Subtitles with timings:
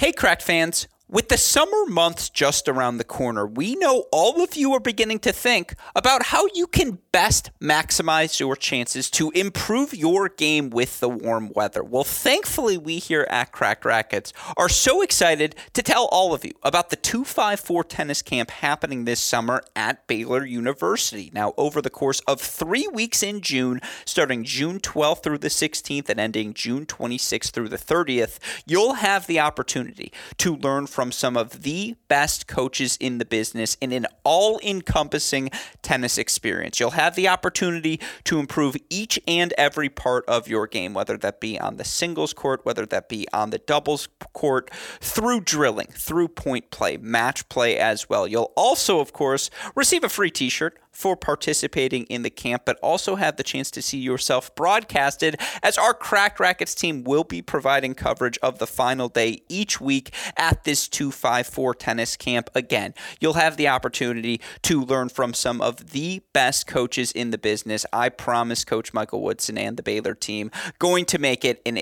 [0.00, 0.88] Hey, Cracked fans.
[1.12, 5.18] With the summer months just around the corner, we know all of you are beginning
[5.20, 11.00] to think about how you can best maximize your chances to improve your game with
[11.00, 11.82] the warm weather.
[11.82, 16.52] Well, thankfully, we here at Cracked Racquets are so excited to tell all of you
[16.62, 21.32] about the 254 tennis camp happening this summer at Baylor University.
[21.34, 26.08] Now, over the course of three weeks in June, starting June 12th through the 16th
[26.08, 31.12] and ending June 26th through the 30th, you'll have the opportunity to learn from from
[31.12, 35.48] some of the best coaches in the business in an all encompassing
[35.80, 36.78] tennis experience.
[36.78, 41.40] You'll have the opportunity to improve each and every part of your game, whether that
[41.40, 44.70] be on the singles court, whether that be on the doubles court,
[45.00, 48.28] through drilling, through point play, match play as well.
[48.28, 52.78] You'll also, of course, receive a free t shirt for participating in the camp, but
[52.82, 57.42] also have the chance to see yourself broadcasted as our Cracked Racquets team will be
[57.42, 62.50] providing coverage of the final day each week at this 254 tennis camp.
[62.54, 67.38] Again, you'll have the opportunity to learn from some of the best coaches in the
[67.38, 67.86] business.
[67.92, 71.78] I promise Coach Michael Woodson and the Baylor team going to make it an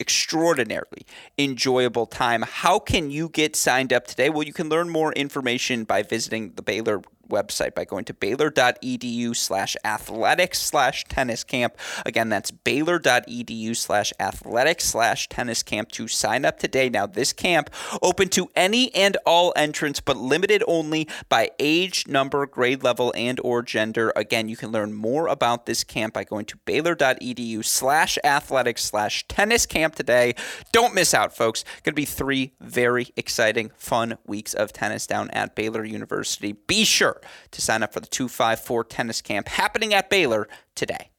[0.00, 1.06] extraordinarily
[1.38, 2.42] enjoyable time.
[2.42, 4.30] How can you get signed up today?
[4.30, 9.34] Well, you can learn more information by visiting the Baylor website by going to baylor.edu
[9.36, 11.76] slash athletics slash tennis camp.
[12.06, 16.88] Again, that's baylor.edu slash athletics slash tennis camp to sign up today.
[16.88, 17.70] Now, this camp
[18.00, 23.40] open to any and all entrants, but limited only by age, number, grade level, and
[23.42, 24.12] or gender.
[24.16, 29.26] Again, you can learn more about this camp by going to baylor.edu slash athletics slash
[29.28, 30.34] tennis camp today.
[30.72, 31.64] Don't miss out, folks.
[31.82, 36.52] Going to be three very exciting, fun weeks of tennis down at Baylor University.
[36.52, 37.11] Be sure
[37.50, 41.10] to sign up for the 254 tennis camp happening at Baylor today.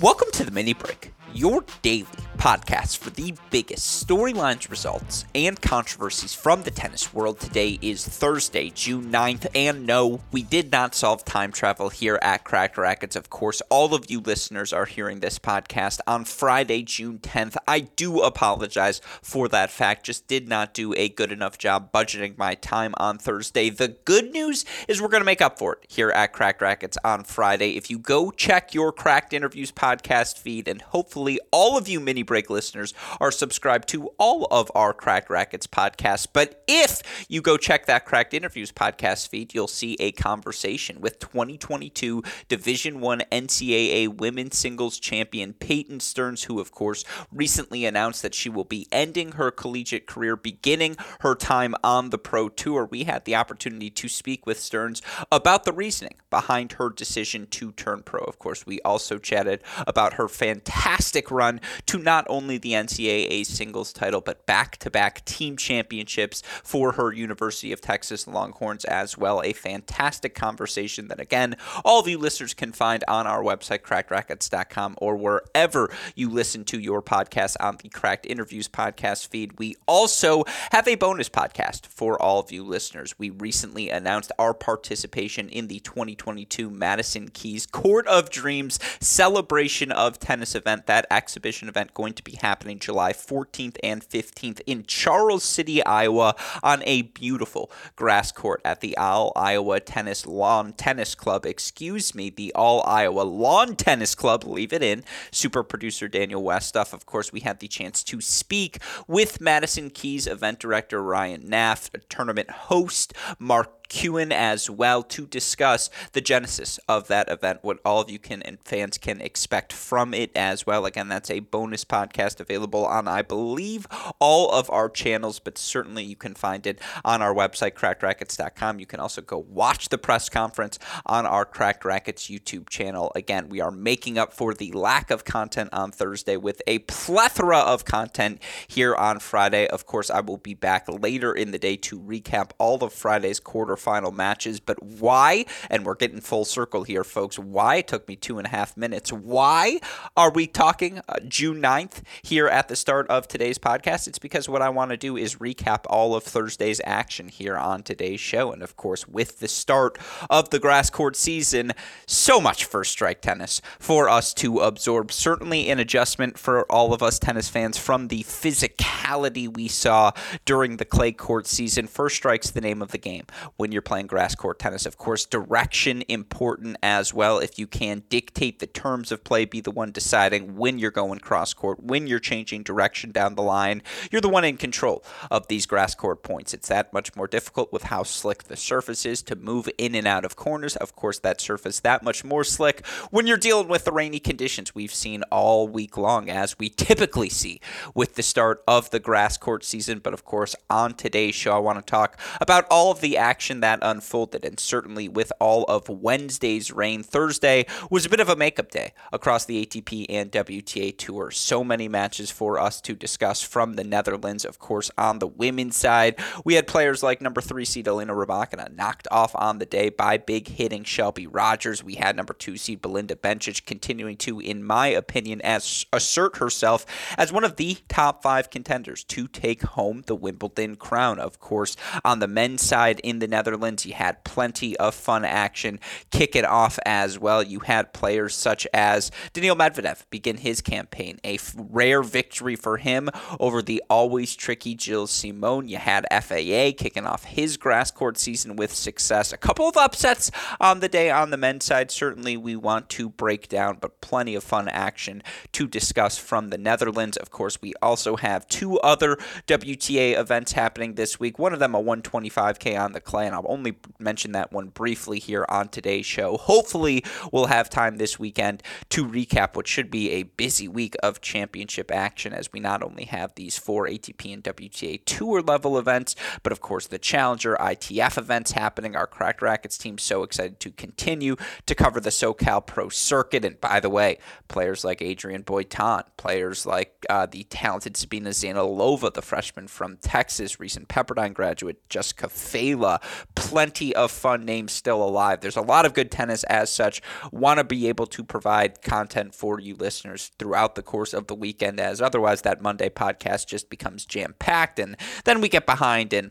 [0.00, 2.06] Welcome to the mini break, your daily
[2.42, 7.38] podcast for the biggest storylines, results, and controversies from the tennis world.
[7.38, 12.42] Today is Thursday, June 9th, and no, we did not solve time travel here at
[12.42, 13.14] Cracked Racquets.
[13.14, 17.56] Of course, all of you listeners are hearing this podcast on Friday, June 10th.
[17.68, 20.04] I do apologize for that fact.
[20.04, 23.70] Just did not do a good enough job budgeting my time on Thursday.
[23.70, 26.98] The good news is we're going to make up for it here at Cracked Racquets
[27.04, 27.76] on Friday.
[27.76, 32.24] If you go check your Cracked Interviews podcast feed, and hopefully all of you mini
[32.32, 36.26] break listeners are subscribed to all of our Cracked Racquets podcasts.
[36.32, 41.18] But if you go check that Cracked Interviews podcast feed, you'll see a conversation with
[41.18, 48.34] 2022 Division One NCAA Women's Singles Champion Peyton Stearns, who, of course, recently announced that
[48.34, 52.88] she will be ending her collegiate career, beginning her time on the Pro Tour.
[52.90, 57.72] We had the opportunity to speak with Stearns about the reasoning behind her decision to
[57.72, 58.20] turn pro.
[58.20, 63.44] Of course, we also chatted about her fantastic run to not not only the NCAA
[63.44, 69.18] singles title, but back to back team championships for her University of Texas Longhorns as
[69.18, 69.42] well.
[69.42, 74.94] A fantastic conversation that, again, all of you listeners can find on our website, crackrackets.com,
[74.98, 79.58] or wherever you listen to your podcast on the Cracked Interviews podcast feed.
[79.58, 83.18] We also have a bonus podcast for all of you listeners.
[83.18, 90.20] We recently announced our participation in the 2022 Madison Keys Court of Dreams celebration of
[90.20, 94.84] tennis event, that exhibition event going going to be happening July 14th and 15th in
[94.84, 101.14] Charles City, Iowa, on a beautiful grass court at the All Iowa Tennis Lawn Tennis
[101.14, 101.46] Club.
[101.46, 104.44] Excuse me, the All Iowa Lawn Tennis Club.
[104.44, 105.04] Leave it in.
[105.30, 106.92] Super producer Daniel Westoff.
[106.92, 108.76] Of course, we had the chance to speak
[109.08, 115.90] with Madison Keys event director Ryan Naft, tournament host Mark Kewen as well to discuss
[116.12, 120.14] the genesis of that event, what all of you can and fans can expect from
[120.14, 120.86] it as well.
[120.86, 123.86] Again, that's a bonus podcast available on, I believe,
[124.18, 128.80] all of our channels, but certainly you can find it on our website, crackrackets.com.
[128.80, 133.12] You can also go watch the press conference on our Cracked Racquets YouTube channel.
[133.14, 137.58] Again, we are making up for the lack of content on Thursday with a plethora
[137.58, 139.66] of content here on Friday.
[139.66, 143.38] Of course, I will be back later in the day to recap all of Friday's
[143.38, 144.60] quarter final matches.
[144.60, 148.46] But why, and we're getting full circle here, folks, why it took me two and
[148.46, 149.12] a half minutes.
[149.12, 149.80] Why
[150.16, 154.06] are we talking uh, June 9th here at the start of today's podcast?
[154.06, 157.82] It's because what I want to do is recap all of Thursday's action here on
[157.82, 158.52] today's show.
[158.52, 159.98] And of course, with the start
[160.30, 161.72] of the grass court season,
[162.06, 165.10] so much first strike tennis for us to absorb.
[165.10, 170.12] Certainly an adjustment for all of us tennis fans from the physicality we saw
[170.44, 171.86] during the clay court season.
[171.86, 173.24] First strike's the name of the game.
[173.56, 174.86] When you're playing grass court tennis.
[174.86, 177.38] Of course, direction important as well.
[177.38, 181.18] If you can dictate the terms of play, be the one deciding when you're going
[181.18, 185.48] cross court, when you're changing direction down the line, you're the one in control of
[185.48, 186.54] these grass court points.
[186.54, 190.06] It's that much more difficult with how slick the surface is to move in and
[190.06, 190.76] out of corners.
[190.76, 194.74] Of course, that surface that much more slick when you're dealing with the rainy conditions
[194.74, 197.60] we've seen all week long, as we typically see
[197.94, 199.98] with the start of the grass court season.
[199.98, 203.51] But of course, on today's show, I want to talk about all of the action
[203.60, 207.02] that unfolded, and certainly with all of Wednesday's rain.
[207.02, 211.30] Thursday was a bit of a makeup day across the ATP and WTA tour.
[211.30, 214.44] So many matches for us to discuss from the Netherlands.
[214.44, 218.74] Of course, on the women's side, we had players like number three seed Elena Rybakina
[218.74, 221.84] knocked off on the day by big hitting Shelby Rogers.
[221.84, 226.86] We had number two seed Belinda Bencic continuing to, in my opinion, as assert herself
[227.18, 231.18] as one of the top five contenders to take home the Wimbledon crown.
[231.18, 235.80] Of course, on the men's side in the Netherlands, you had plenty of fun action
[236.10, 237.42] kick it off as well.
[237.42, 243.08] You had players such as Daniil Medvedev begin his campaign, a rare victory for him
[243.40, 245.68] over the always tricky Gilles Simon.
[245.68, 249.32] You had FAA kicking off his grass court season with success.
[249.32, 250.30] A couple of upsets
[250.60, 251.90] on the day on the men's side.
[251.90, 255.22] Certainly, we want to break down, but plenty of fun action
[255.52, 257.16] to discuss from the Netherlands.
[257.16, 259.16] Of course, we also have two other
[259.46, 261.38] WTA events happening this week.
[261.38, 265.18] One of them a 125K on the clay, and I'll only mention that one briefly
[265.18, 266.36] here on today's show.
[266.36, 267.02] Hopefully,
[267.32, 271.90] we'll have time this weekend to recap what should be a busy week of championship
[271.90, 276.52] action as we not only have these four ATP and WTA tour level events, but
[276.52, 278.94] of course the Challenger ITF events happening.
[278.94, 281.36] Our Cracked Racquets team so excited to continue
[281.66, 283.44] to cover the SoCal Pro Circuit.
[283.44, 284.18] And by the way,
[284.48, 290.60] players like Adrian Boitan, players like uh, the talented Sabina Zeynalova, the freshman from Texas,
[290.60, 293.00] recent Pepperdine graduate, Jessica Failla,
[293.34, 295.40] plenty of fun names still alive.
[295.40, 297.02] There's a lot of good tennis as such.
[297.30, 301.34] Want to be able to provide content for you listeners throughout the course of the
[301.34, 304.78] weekend, as otherwise that Monday podcast just becomes jam packed.
[304.78, 306.30] And then we get behind and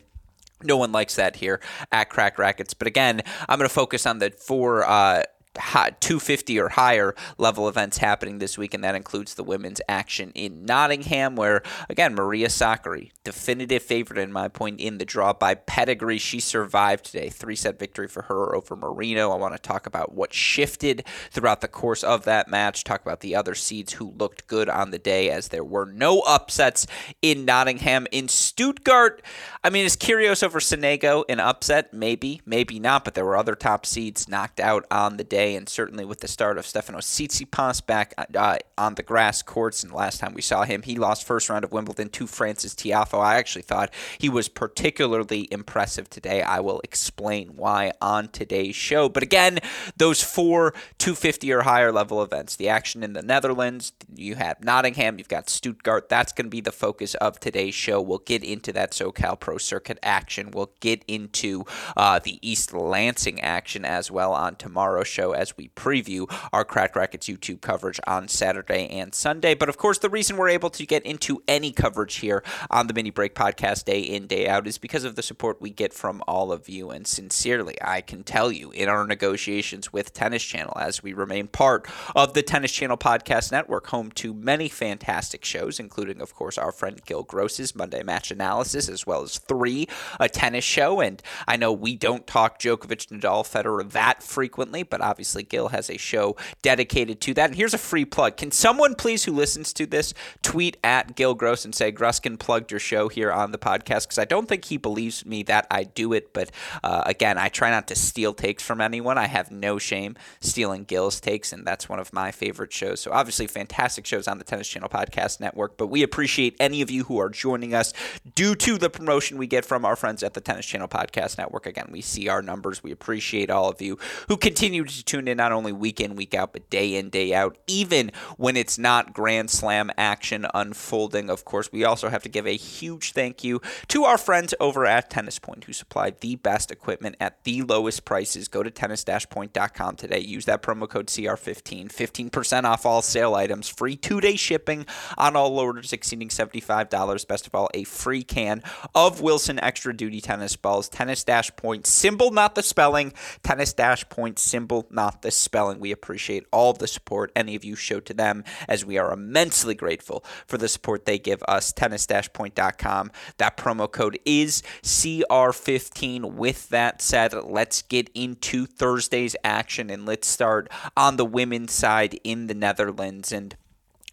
[0.64, 1.60] no one likes that here
[1.90, 2.74] at Cracked Racquets.
[2.74, 7.98] But again, I'm going to focus on the four uh, 250 or higher level events
[7.98, 13.10] happening this week, and that includes the women's action in Nottingham, where, again, Maria Sakkari,
[13.24, 16.18] definitive favorite in my point in the draw by pedigree.
[16.18, 17.28] She survived today.
[17.28, 19.30] Three set victory for her over Marino.
[19.30, 23.20] I want to talk about what shifted throughout the course of that match, talk about
[23.20, 26.86] the other seeds who looked good on the day, as there were no upsets
[27.20, 28.06] in Nottingham.
[28.10, 29.22] In Stuttgart,
[29.62, 31.92] I mean, is Kyrgios over Sonego an upset?
[31.92, 35.68] Maybe, maybe not, but there were other top seeds knocked out on the day and
[35.68, 39.82] certainly with the start of Stefano Tsitsipas back uh, on the grass courts.
[39.82, 43.20] And last time we saw him, he lost first round of Wimbledon to Frances Tiafoe.
[43.20, 46.42] I actually thought he was particularly impressive today.
[46.42, 49.08] I will explain why on today's show.
[49.08, 49.58] But again,
[49.96, 55.18] those four 250 or higher level events, the action in the Netherlands, you have Nottingham,
[55.18, 56.08] you've got Stuttgart.
[56.08, 58.00] That's going to be the focus of today's show.
[58.00, 60.50] We'll get into that SoCal Pro Circuit action.
[60.52, 61.64] We'll get into
[61.96, 66.96] uh, the East Lansing action as well on tomorrow's show as we preview our Cracked
[66.96, 69.54] Racquets YouTube coverage on Saturday and Sunday.
[69.54, 72.94] But of course, the reason we're able to get into any coverage here on the
[72.94, 76.22] Mini Break podcast day in, day out is because of the support we get from
[76.26, 76.90] all of you.
[76.90, 81.48] And sincerely, I can tell you in our negotiations with Tennis Channel, as we remain
[81.48, 86.58] part of the Tennis Channel Podcast Network, home to many fantastic shows, including, of course,
[86.58, 89.88] our friend Gil Gross's Monday Match Analysis, as well as three,
[90.20, 91.00] a tennis show.
[91.00, 95.68] And I know we don't talk Djokovic, Nadal, Federer that frequently, but obviously, obviously Gil
[95.68, 97.50] has a show dedicated to that.
[97.50, 98.36] And here's a free plug.
[98.36, 102.72] Can someone please who listens to this tweet at Gil Gross and say Gruskin plugged
[102.72, 104.06] your show here on the podcast?
[104.06, 106.32] Because I don't think he believes me that I do it.
[106.32, 106.50] But
[106.82, 109.16] uh, again, I try not to steal takes from anyone.
[109.16, 112.98] I have no shame stealing Gil's takes, and that's one of my favorite shows.
[112.98, 115.76] So obviously, fantastic shows on the Tennis Channel Podcast Network.
[115.76, 117.92] But we appreciate any of you who are joining us
[118.34, 121.66] due to the promotion we get from our friends at the Tennis Channel Podcast Network.
[121.66, 122.82] Again, we see our numbers.
[122.82, 126.32] We appreciate all of you who continue to tune in not only week in, week
[126.32, 131.28] out, but day in, day out, even when it's not Grand Slam action unfolding.
[131.28, 134.86] Of course, we also have to give a huge thank you to our friends over
[134.86, 138.48] at Tennis Point who supply the best equipment at the lowest prices.
[138.48, 140.20] Go to tennis point.com today.
[140.20, 141.92] Use that promo code CR15.
[141.92, 144.86] 15% off all sale items, free two day shipping
[145.18, 147.28] on all orders exceeding $75.
[147.28, 148.62] Best of all, a free can
[148.94, 150.88] of Wilson Extra Duty tennis balls.
[150.88, 151.22] Tennis
[151.56, 153.12] Point, symbol, not the spelling.
[153.42, 153.74] Tennis
[154.08, 155.80] Point, symbol, not not the spelling.
[155.80, 159.74] We appreciate all the support any of you show to them, as we are immensely
[159.74, 161.72] grateful for the support they give us.
[161.72, 163.10] Tennis-point.com.
[163.38, 166.34] That promo code is CR15.
[166.34, 172.20] With that said, let's get into Thursday's action and let's start on the women's side
[172.22, 173.32] in the Netherlands.
[173.32, 173.56] And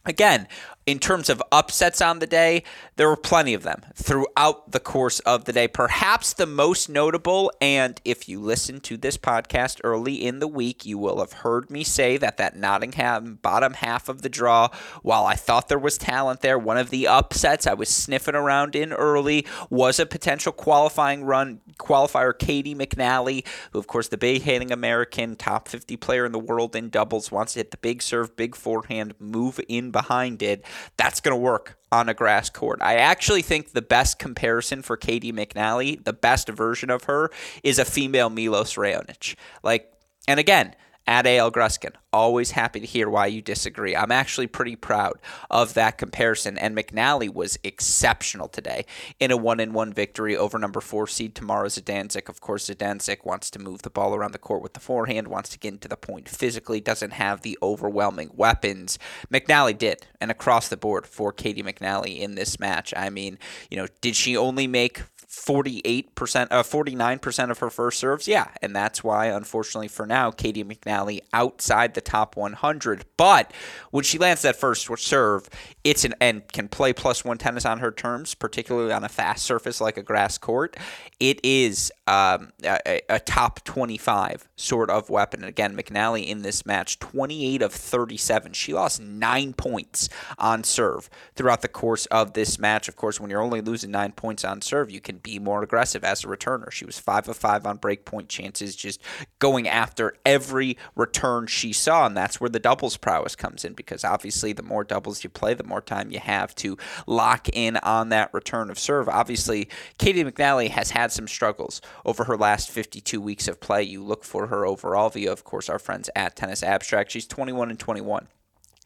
[0.05, 0.47] again,
[0.89, 2.63] in terms of upsets on the day,
[2.95, 5.67] there were plenty of them throughout the course of the day.
[5.67, 10.85] Perhaps the most notable, and if you listen to this podcast early in the week,
[10.85, 14.69] you will have heard me say that that Nottingham bottom half of the draw,
[15.03, 18.75] while I thought there was talent there, one of the upsets I was sniffing around
[18.75, 24.41] in early was a potential qualifying run qualifier, Caty McNally, who, of course, the big
[24.41, 28.01] hitting American, top 50 player in the world in doubles, wants to hit the big
[28.01, 30.65] serve, big forehand, move in behind it
[30.97, 32.79] that's going to work on a grass court.
[32.81, 37.31] I actually think the best comparison for Caty McNally, the best version of her,
[37.63, 39.35] is a female Milos Raonic.
[39.63, 39.91] Like,
[40.27, 40.75] and again,
[41.09, 41.95] at AL Gruskin.
[42.13, 43.95] Always happy to hear why you disagree.
[43.95, 45.13] I'm actually pretty proud
[45.49, 46.55] of that comparison.
[46.55, 48.85] And McNally was exceptional today
[49.19, 52.29] in a one in one victory over number four seed Tamara Zidansek.
[52.29, 55.49] Of course, Zidansek wants to move the ball around the court with the forehand, wants
[55.49, 58.99] to get into the point physically, doesn't have the overwhelming weapons.
[59.33, 62.93] McNally did, and across the board for Caty McNally in this match.
[62.95, 63.39] I mean,
[63.71, 68.27] you know, did she only make 48%, uh, 49% of her first serves.
[68.27, 73.05] Yeah, and that's why, unfortunately for now, Caty McNally outside the top 100.
[73.15, 73.53] But
[73.91, 75.47] when she lands that first serve,
[75.83, 79.45] it's an and can play plus one tennis on her terms, particularly on a fast
[79.45, 80.75] surface like a grass court.
[81.19, 85.41] It is um, a, a, top 25 sort of weapon.
[85.41, 88.53] And again, McNally in this match, 28 of 37.
[88.53, 90.09] She lost nine points
[90.39, 92.87] on serve throughout the course of this match.
[92.87, 96.03] Of course, when you're only losing nine points on serve, you can be more aggressive
[96.03, 96.71] as a returner.
[96.71, 99.01] She was five of five on breakpoint chances, just
[99.39, 104.03] going after every return she saw, and that's where the doubles prowess comes in because
[104.03, 108.09] obviously the more doubles you play, the more time you have to lock in on
[108.09, 109.09] that return of serve.
[109.09, 113.83] Obviously, Caty McNally has had some struggles over her last 52 weeks of play.
[113.83, 117.11] You look for her overall via, of course, our friends at Tennis Abstract.
[117.11, 118.27] She's 21 and 21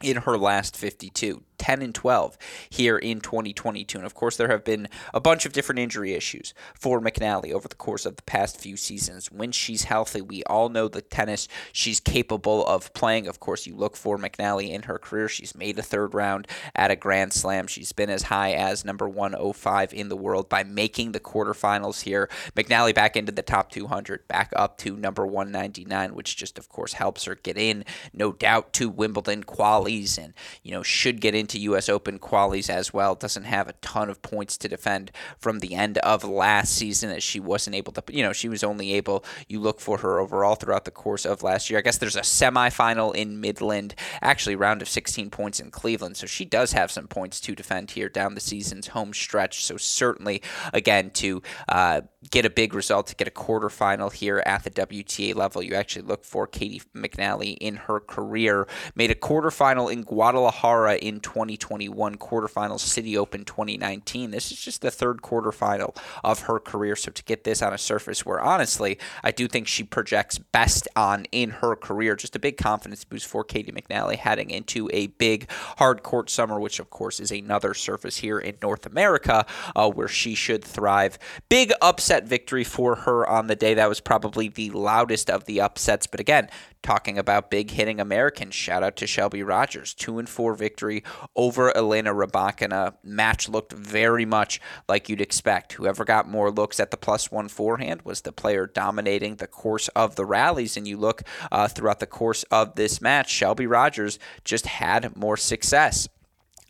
[0.01, 1.43] in her last 52.
[1.57, 2.37] 10 and 12
[2.69, 3.97] here in 2022.
[3.97, 7.67] And of course, there have been a bunch of different injury issues for McNally over
[7.67, 9.31] the course of the past few seasons.
[9.31, 13.27] When she's healthy, we all know the tennis she's capable of playing.
[13.27, 15.27] Of course, you look for McNally in her career.
[15.27, 17.67] She's made a third round at a Grand Slam.
[17.67, 22.29] She's been as high as number 105 in the world by making the quarterfinals here.
[22.55, 26.93] McNally back into the top 200, back up to number 199, which just, of course,
[26.93, 30.33] helps her get in, no doubt, to Wimbledon qualies and,
[30.63, 31.89] you know, should get into to U.S.
[31.89, 33.15] Open qualies as well.
[33.15, 37.23] Doesn't have a ton of points to defend from the end of last season as
[37.23, 40.55] she wasn't able to, you know, she was only able, you look for her overall
[40.55, 41.79] throughout the course of last year.
[41.79, 46.17] I guess there's a semifinal in Midland, actually, round of 16 points in Cleveland.
[46.17, 49.65] So she does have some points to defend here down the season's home stretch.
[49.65, 50.41] So certainly,
[50.73, 52.01] again, to uh,
[52.31, 56.03] get a big result, to get a quarterfinal here at the WTA level, you actually
[56.03, 58.67] look for Caty McNally in her career.
[58.95, 64.31] Made a quarterfinal in Guadalajara in 2021 quarterfinals, City Open 2019.
[64.31, 66.95] This is just the third quarterfinal of her career.
[66.95, 70.87] So to get this on a surface where honestly, I do think she projects best
[70.95, 75.07] on in her career, just a big confidence boost for Caty McNally heading into a
[75.07, 79.89] big hard court summer, which of course is another surface here in North America uh,
[79.89, 81.17] where she should thrive.
[81.49, 83.73] Big upset victory for her on the day.
[83.73, 86.07] That was probably the loudest of the upsets.
[86.07, 86.49] But again,
[86.83, 88.53] talking about big hitting Americans.
[88.53, 91.03] Shout out to Shelby Rogers, two and four victory
[91.35, 92.95] over Elena Rybakina.
[93.03, 95.73] Match looked very much like you'd expect.
[95.73, 99.87] Whoever got more looks at the plus one forehand was the player dominating the course
[99.89, 100.77] of the rallies.
[100.77, 105.37] And you look uh, throughout the course of this match, Shelby Rogers just had more
[105.37, 106.07] success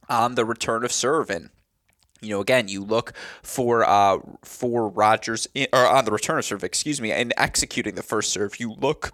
[0.08, 1.50] on the return of serve and
[2.24, 6.64] you know, again, you look for uh, for Rogers or on the return of serve,
[6.64, 8.60] excuse me, and executing the first serve.
[8.60, 9.12] You look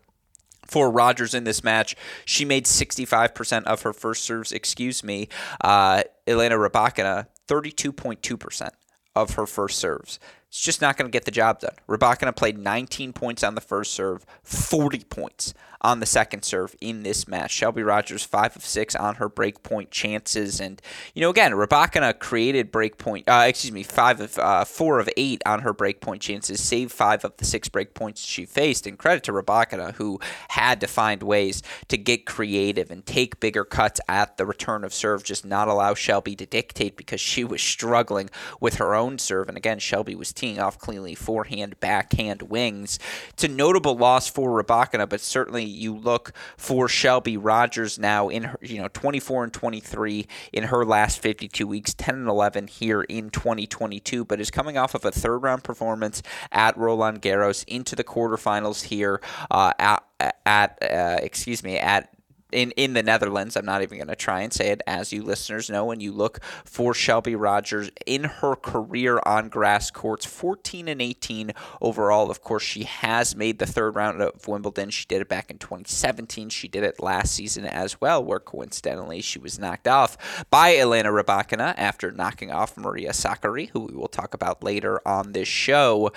[0.69, 1.95] for Rogers in this match.
[2.25, 5.27] She made 65% of her first serves, excuse me.
[5.61, 8.69] Uh, Elena Rybakina, 32.2%
[9.15, 10.19] of her first serves.
[10.47, 11.75] It's just not going to get the job done.
[11.87, 17.03] Rybakina played 19 points on the first serve, 40 points on the second serve in
[17.03, 17.51] this match.
[17.51, 20.59] Shelby Rogers, 5 of 6 on her breakpoint chances.
[20.59, 20.81] And,
[21.13, 25.41] you know, again, Rybakina created breakpoint, uh, excuse me, 5 of, uh, 4 of 8
[25.45, 28.85] on her breakpoint chances, saved 5 of the 6 breakpoints she faced.
[28.85, 30.19] And credit to Rybakina, who
[30.49, 34.93] had to find ways to get creative and take bigger cuts at the return of
[34.93, 39.47] serve, just not allow Shelby to dictate because she was struggling with her own serve.
[39.47, 42.99] And again, Shelby was teeing off cleanly, forehand, backhand, wings.
[43.29, 48.43] It's a notable loss for Rybakina, but certainly you look for Shelby Rogers now in
[48.43, 53.01] her, you know, 24 and 23 in her last 52 weeks, 10 and 11 here
[53.03, 56.21] in 2022, but is coming off of a third round performance
[56.51, 59.21] at Roland Garros into the quarterfinals here
[59.51, 60.03] uh, at,
[60.45, 62.13] at uh, excuse me, at
[62.51, 63.55] in, in the Netherlands.
[63.55, 64.81] I'm not even going to try and say it.
[64.87, 69.91] As you listeners know, when you look for Shelby Rogers in her career on grass
[69.91, 71.51] courts, 14 and 18
[71.81, 72.31] overall.
[72.31, 74.89] Of course, she has made the third round of Wimbledon.
[74.89, 76.49] She did it back in 2017.
[76.49, 81.09] She did it last season as well, where coincidentally she was knocked off by Elena
[81.09, 86.11] Rybakina after knocking off Maria Sakkari, who we will talk about later on this show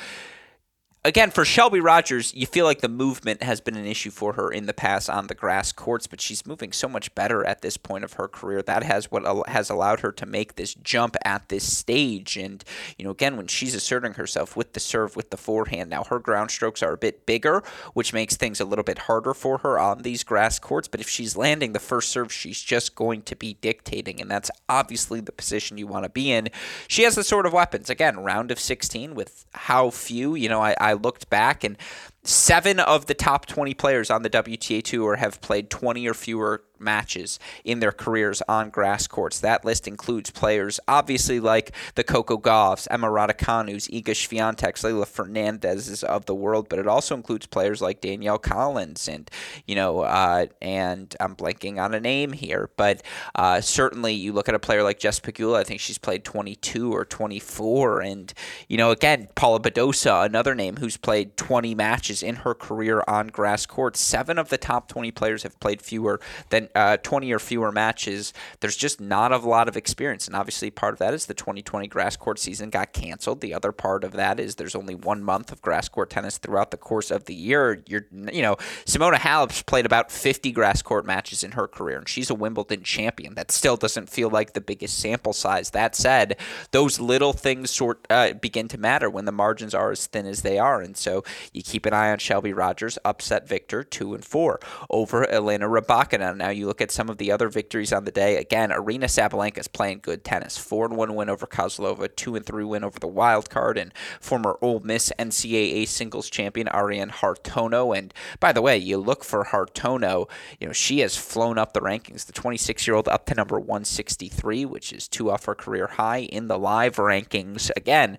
[1.04, 4.50] again, for Shelby Rogers, you feel like the movement has been an issue for her
[4.50, 7.76] in the past on the grass courts, but she's moving so much better at this
[7.76, 8.62] point of her career.
[8.62, 12.36] That has what has allowed her to make this jump at this stage.
[12.36, 12.64] And,
[12.96, 16.18] you know, again, when she's asserting herself with the serve, with the forehand, now her
[16.18, 17.62] ground strokes are a bit bigger,
[17.94, 20.88] which makes things a little bit harder for her on these grass courts.
[20.88, 24.20] But if she's landing the first serve, she's just going to be dictating.
[24.20, 26.48] And that's obviously the position you want to be in.
[26.86, 27.90] She has the sort of weapons.
[27.90, 31.76] Again, round of 16 with how few, you know, I, I I looked back and
[32.22, 36.62] seven of the top 20 players on the WTA Tour have played 20 or fewer
[36.82, 39.40] matches in their careers on grass courts.
[39.40, 46.02] That list includes players obviously like the Coco Gauffs, Emma Raducanus, Iga Swiatek, Leylah Fernandez's
[46.02, 49.30] of the world, but it also includes players like Danielle Collins and,
[49.66, 53.02] you know, uh, and I'm blanking on a name here, but
[53.34, 56.92] uh, certainly you look at a player like Jess Pegula, I think she's played 22
[56.92, 58.32] or 24, and,
[58.68, 63.28] you know, again, Paula Badosa, another name who's played 20 matches in her career on
[63.28, 64.00] grass courts.
[64.00, 66.20] Seven of the top 20 players have played fewer
[66.50, 70.26] than uh, 20 or fewer matches, there's just not a lot of experience.
[70.26, 73.40] And obviously, part of that is the 2020 grass court season got canceled.
[73.40, 76.70] The other part of that is there's only one month of grass court tennis throughout
[76.70, 77.82] the course of the year.
[77.86, 82.08] You're, you know, Simona Halep's played about 50 grass court matches in her career, and
[82.08, 83.34] she's a Wimbledon champion.
[83.34, 85.70] That still doesn't feel like the biggest sample size.
[85.70, 86.36] That said,
[86.70, 90.42] those little things sort uh, begin to matter when the margins are as thin as
[90.42, 94.24] they are, and so you keep an eye on Shelby Rogers, upset Victor two and
[94.24, 94.60] four
[94.90, 96.36] over Elena Rybakina.
[96.36, 98.36] Now you you look at some of the other victories on the day.
[98.36, 100.56] Again, Aryna Sabalenka is playing good tennis.
[100.56, 103.92] Four and one win over Kozlova, two and three win over the wild card, and
[104.20, 107.96] former Ole Miss NCAA singles champion Arianne Hartono.
[107.96, 110.30] And by the way, you look for Hartono.
[110.60, 112.26] You know she has flown up the rankings.
[112.26, 116.20] The 26 year old up to number 163, which is two off her career high
[116.20, 117.70] in the live rankings.
[117.76, 118.18] Again,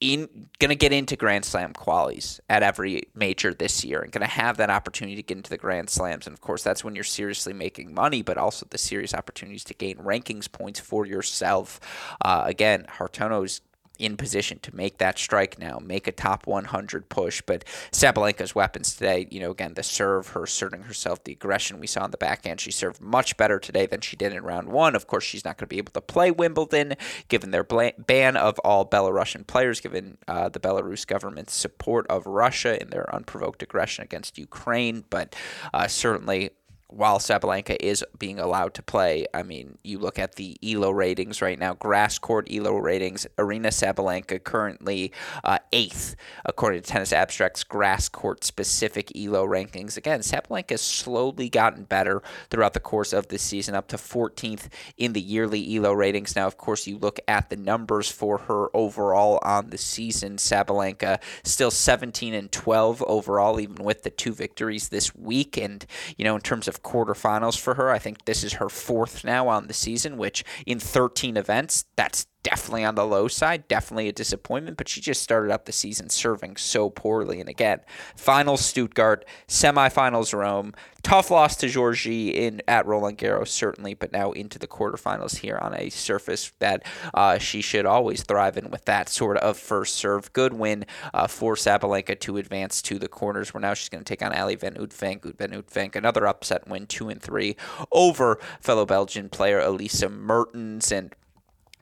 [0.00, 4.22] in going to get into Grand Slam qualies at every major this year and going
[4.22, 6.26] to have that opportunity to get into the Grand Slams.
[6.26, 9.74] And of course, that's when you're seriously making money, but also the serious opportunities to
[9.74, 11.80] gain rankings points for yourself.
[12.24, 13.60] Uh, again, Hartono's
[14.00, 17.42] in position to make that strike now, make a top 100 push.
[17.42, 21.86] But Sabalenka's weapons today, you know, again, the serve, her asserting herself, the aggression we
[21.86, 24.96] saw on the backhand, she served much better today than she did in round one.
[24.96, 26.94] Of course, she's not going to be able to play Wimbledon
[27.28, 32.80] given their ban of all Belarusian players, given uh, the Belarus government's support of Russia
[32.80, 35.04] in their unprovoked aggression against Ukraine.
[35.10, 35.36] But
[35.74, 36.50] uh, certainly
[36.92, 41.40] while Sabalenka is being allowed to play, I mean, you look at the ELO ratings
[41.40, 45.12] right now, grass court ELO ratings, Aryna Sabalenka currently
[45.44, 49.96] uh, eighth, according to Tennis Abstract's grass court specific ELO rankings.
[49.96, 54.68] Again, Sabalenka has slowly gotten better throughout the course of this season, up to 14th
[54.96, 56.34] in the yearly ELO ratings.
[56.34, 60.36] Now, of course, you look at the numbers for her overall on the season.
[60.36, 65.56] Sabalenka still 17 and 12 overall, even with the two victories this week.
[65.56, 65.84] And,
[66.16, 67.90] you know, in terms of quarterfinals for her.
[67.90, 72.26] I think this is her fourth now on the season, which in 13 events, that's
[72.42, 76.08] definitely on the low side, definitely a disappointment, but she just started out the season
[76.08, 77.40] serving so poorly.
[77.40, 77.80] And again,
[78.16, 80.72] finals Stuttgart, semifinals Rome,
[81.02, 85.58] tough loss to Giorgi in at Roland Garros, certainly, but now into the quarterfinals here
[85.58, 89.96] on a surface that uh, she should always thrive in with that sort of first
[89.96, 90.32] serve.
[90.32, 94.08] Good win uh, for Sabalenka to advance to the quarters, where now she's going to
[94.08, 95.36] take on Ali Van Uytvanck.
[95.36, 97.56] Van Uytvanck, another upset win, two and three
[97.92, 100.92] over fellow Belgian player Elise Mertens.
[100.92, 101.14] And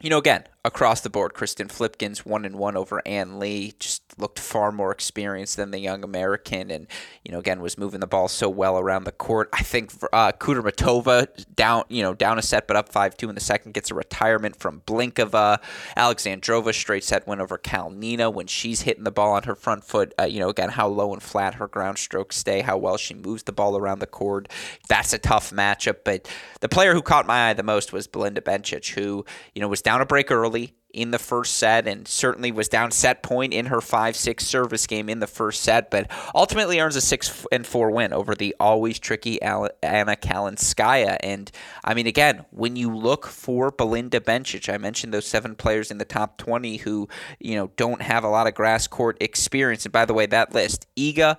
[0.01, 4.03] you know, again, across the board, Kirsten Flipkens one and one over Ann Li just
[4.19, 6.87] looked far more experienced than the young American, and
[7.25, 9.49] you know, again, was moving the ball so well around the court.
[9.53, 13.35] I think uh, Kudermetova down, you know, down a set but up five two in
[13.35, 15.59] the second gets a retirement from Blinkova.
[15.97, 20.13] Alexandrova straight set win over Kalinina when she's hitting the ball on her front foot.
[20.21, 23.15] Uh, you know, again, how low and flat her ground strokes stay, how well she
[23.15, 24.49] moves the ball around the court.
[24.89, 26.29] That's a tough matchup, but
[26.61, 29.81] the player who caught my eye the most was Belinda Bencic, who you know was
[29.81, 33.53] down a break early early in the first set and certainly was down set point
[33.53, 37.67] in her 5-6 service game in the first set but ultimately earns a 6 and
[37.67, 39.69] 4 win over the always tricky Anna
[40.17, 41.51] Kalinskaya and
[41.85, 45.99] I mean again when you look for Belinda Bencic I mentioned those seven players in
[45.99, 47.07] the top 20 who
[47.39, 50.55] you know don't have a lot of grass court experience and by the way that
[50.55, 51.37] list Iga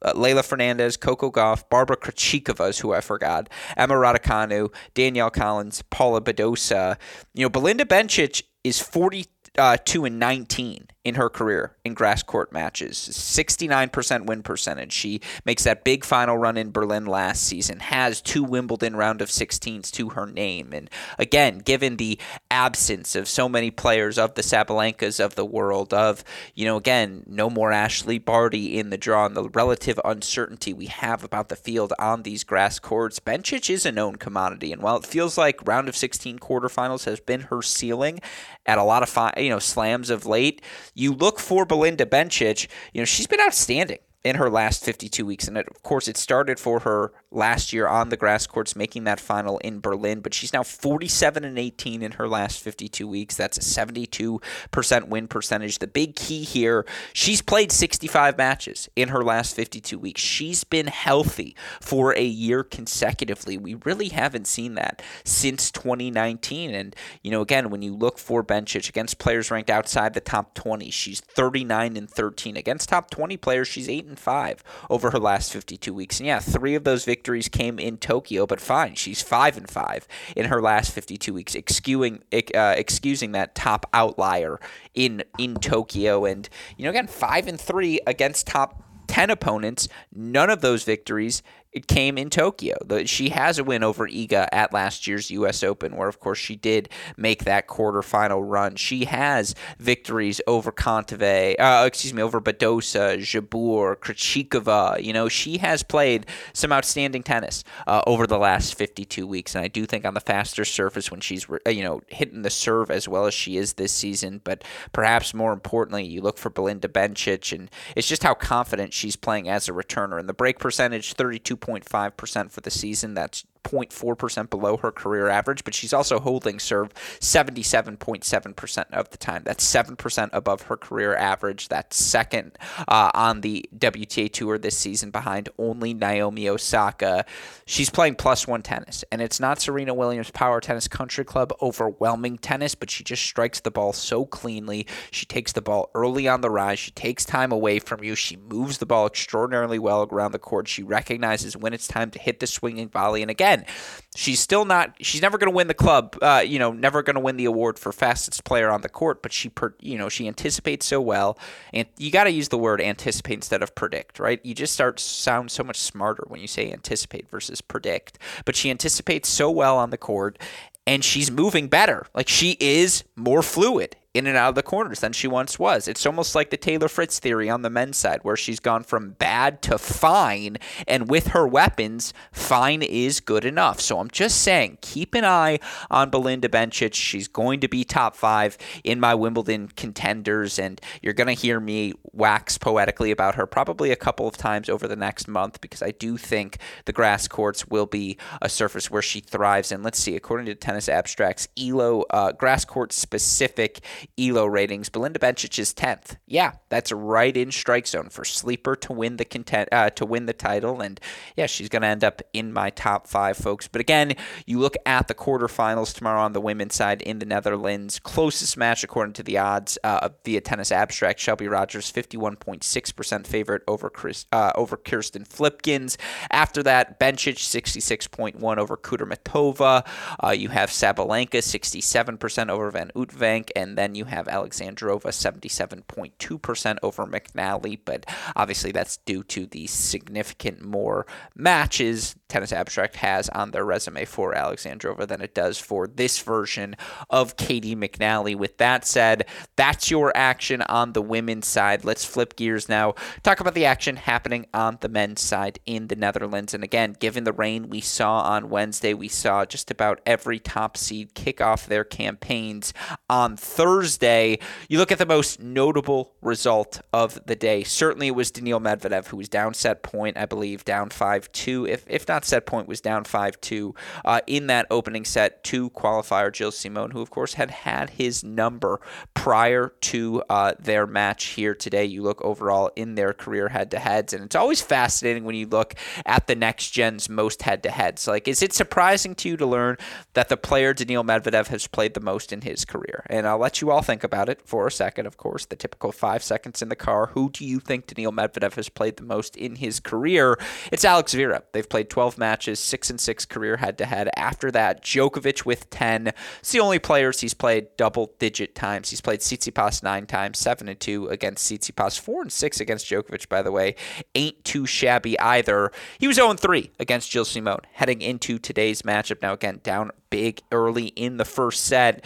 [0.00, 6.20] uh, Leylah Fernandez, Coco Gauff, Barbara Krejcikova who I forgot, Emma Raducanu, Danielle Collins, Paula
[6.20, 6.96] Badosa.
[7.34, 12.52] You know, Belinda Bencic is 42 uh, and 19 in her career in grass court
[12.52, 12.96] matches.
[12.96, 14.92] 69% win percentage.
[14.92, 19.30] She makes that big final run in Berlin last season, has two Wimbledon round of
[19.30, 20.72] 16s to her name.
[20.72, 22.18] And again, given the
[22.50, 26.22] absence of so many players of the Sabalenkas of the world, of,
[26.54, 30.86] you know, again, no more Ashleigh Barty in the draw, and the relative uncertainty we
[30.86, 34.72] have about the field on these grass courts, Bencic is a known commodity.
[34.72, 38.20] And while it feels like round of 16 quarterfinals has been her ceiling
[38.66, 40.60] at a lot of, fi- you know, slams of late,
[40.98, 45.46] you look for Belinda Bencic, you know, she's been outstanding in her last 52 weeks.
[45.46, 49.04] And it, of course, it started for her last year on the grass courts, making
[49.04, 50.20] that final in Berlin.
[50.20, 53.36] But she's now 47 and 18 in her last 52 weeks.
[53.36, 55.78] That's a 72% win percentage.
[55.78, 60.20] The big key here, she's played 65 matches in her last 52 weeks.
[60.20, 63.56] She's been healthy for a year consecutively.
[63.56, 66.74] We really haven't seen that since 2019.
[66.74, 70.54] And, you know, again, when you look for Bencic against players ranked outside the top
[70.54, 72.56] 20, she's 39 and 13.
[72.56, 76.18] Against top 20 players, she's 8 and 5 over her last 52 weeks.
[76.18, 80.08] And yeah, three of those victories came in Tokyo, but fine, she's five and five
[80.36, 84.58] in her last 52 weeks, excusing uh, excusing that top outlier
[84.94, 90.50] in in Tokyo, and you know again five and three against top 10 opponents, none
[90.50, 92.76] of those victories it came in Tokyo.
[93.04, 95.62] she has a win over Iga at last year's U.S.
[95.62, 98.76] Open, where of course she did make that quarterfinal run.
[98.76, 105.02] She has victories over Kontaveit, uh, excuse me, over Badosa, Jabeur, Krejcikova.
[105.02, 109.62] You know, she has played some outstanding tennis uh, over the last 52 weeks, and
[109.62, 112.90] I do think on the faster surface when she's uh, you know hitting the serve
[112.90, 114.40] as well as she is this season.
[114.42, 119.16] But perhaps more importantly, you look for Belinda Bencic, and it's just how confident she's
[119.16, 120.18] playing as a returner.
[120.18, 121.57] And the break percentage, 32.
[121.60, 123.14] 2.5% for the season.
[123.14, 129.42] That's 0.4% below her career average, but she's also holding serve 77.7% of the time.
[129.44, 131.68] That's 7% above her career average.
[131.68, 137.24] That's second uh, on the WTA Tour this season behind only Naomi Osaka.
[137.66, 142.38] She's playing plus one tennis, and it's not Serena Williams Power Tennis Country Club overwhelming
[142.38, 144.86] tennis, but she just strikes the ball so cleanly.
[145.10, 146.78] She takes the ball early on the rise.
[146.78, 148.14] She takes time away from you.
[148.14, 150.68] She moves the ball extraordinarily well around the court.
[150.68, 153.22] She recognizes when it's time to hit the swinging volley.
[153.22, 153.74] And again, again,
[154.14, 154.94] she's still not.
[155.00, 156.16] She's never going to win the club.
[156.20, 159.22] Uh, you know, never going to win the award for fastest player on the court.
[159.22, 161.38] But she, per, you know, she anticipates so well,
[161.72, 164.40] and you got to use the word anticipate instead of predict, right?
[164.44, 168.18] You just start sound so much smarter when you say anticipate versus predict.
[168.44, 170.38] But she anticipates so well on the court,
[170.86, 172.06] and she's moving better.
[172.14, 175.86] Like she is more fluid in and out of the corners than she once was.
[175.86, 179.10] It's almost like the Taylor Fritz theory on the men's side, where she's gone from
[179.10, 183.80] bad to fine, and with her weapons, fine is good enough.
[183.80, 186.94] So I'm just saying, keep an eye on Belinda Bencic.
[186.94, 191.60] She's going to be top five in my Wimbledon contenders, and you're going to hear
[191.60, 195.82] me wax poetically about her probably a couple of times over the next month because
[195.82, 199.70] I do think the grass courts will be a surface where she thrives.
[199.70, 203.80] And let's see, according to Tennis Abstracts, ELO uh, grass court specific
[204.18, 206.16] ELO ratings, Belinda Bencic is 10th.
[206.26, 210.26] Yeah, that's right in strike zone for sleeper to win the content uh, to win
[210.26, 211.00] the title and
[211.36, 213.68] yeah, she's going to end up in my top 5 folks.
[213.68, 214.14] But again,
[214.46, 218.84] you look at the quarterfinals tomorrow on the women's side in the Netherlands, closest match
[218.84, 224.52] according to the odds uh, via Tennis Abstract, Shelby Rogers 51.6% favorite over Chris, uh,
[224.54, 225.96] over Kirsten Flipkens.
[226.30, 229.86] After that, Bencic 66.1 over Kudermetova.
[230.22, 237.06] Uh, you have Sabalenka 67% over Van Uytvanck and then you have Alexandrova 77.2% over
[237.06, 243.64] McNally, but obviously that's due to the significant more matches Tennis Abstract has on their
[243.64, 246.76] resume for Alexandrova than it does for this version
[247.08, 248.36] of Caty McNally.
[248.36, 251.84] With that said, that's your action on the women's side.
[251.84, 252.94] Let's flip gears now.
[253.22, 256.52] Talk about the action happening on the men's side in the Netherlands.
[256.52, 260.76] And again, given the rain we saw on Wednesday, we saw just about every top
[260.76, 262.74] seed kick off their campaigns
[263.08, 263.77] on Thursday.
[263.78, 264.40] Thursday.
[264.68, 267.62] You look at the most notable result of the day.
[267.62, 271.64] Certainly, it was Daniil Medvedev who was down set point, I believe, down five two.
[271.64, 275.70] If if not set point, was down five two uh, in that opening set to
[275.70, 278.80] qualifier Gilles Simon, who of course had had his number
[279.14, 281.84] prior to uh, their match here today.
[281.84, 285.46] You look overall in their career head to heads, and it's always fascinating when you
[285.46, 288.08] look at the next gen's most head to heads.
[288.08, 289.76] Like, is it surprising to you to learn
[290.14, 293.04] that the player Daniil Medvedev has played the most in his career?
[293.06, 295.92] And I'll let you all think about it for a second, of course, the typical
[295.92, 297.06] five seconds in the car.
[297.14, 300.38] Who do you think Daniil Medvedev has played the most in his career?
[300.72, 301.42] It's Alex Zverev.
[301.52, 304.10] They've played 12 matches, six and six career head to head.
[304.16, 306.12] After that, Djokovic with 10.
[306.40, 308.90] It's the only players he's played double digit times.
[308.90, 313.28] He's played Tsitsipas nine times, seven and two against Tsitsipas, four and six against Djokovic,
[313.28, 313.74] by the way.
[314.14, 315.72] Ain't too shabby either.
[315.98, 319.22] He was 0 3 against Gilles Simon heading into today's matchup.
[319.22, 322.04] Now, again, down big early in the first set.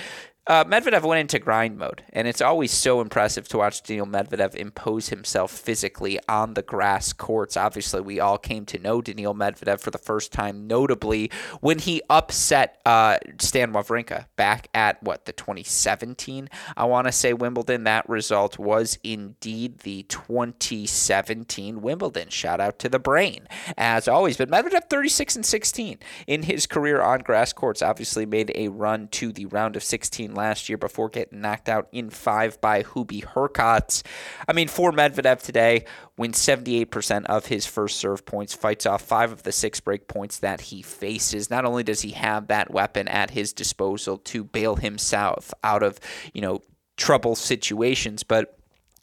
[0.49, 4.57] Uh, Medvedev went into grind mode, and it's always so impressive to watch Daniil Medvedev
[4.57, 7.57] impose himself physically on the grass courts.
[7.57, 12.03] Obviously, we all came to know Daniil Medvedev for the first time, notably when he
[12.11, 17.85] upset uh, Stan Wawrinka back at what the 2017, I want to say Wimbledon.
[17.85, 22.31] That result was indeed the 2017 Wimbledon.
[22.31, 23.47] Shout out to the brain,
[23.79, 24.39] as always.
[24.39, 27.81] But Medvedev 36 and 16 in his career on grass courts.
[27.81, 31.89] Obviously, made a run to the round of 16 last year before getting knocked out
[31.93, 34.03] in five by Hubie Hurkacz.
[34.49, 35.85] I mean, for Medvedev today,
[36.17, 40.39] wins 78% of his first serve points, fights off five of the six break points
[40.39, 41.51] that he faces.
[41.51, 45.99] Not only does he have that weapon at his disposal to bail himself out of,
[46.33, 46.61] you know,
[46.97, 48.59] trouble situations, but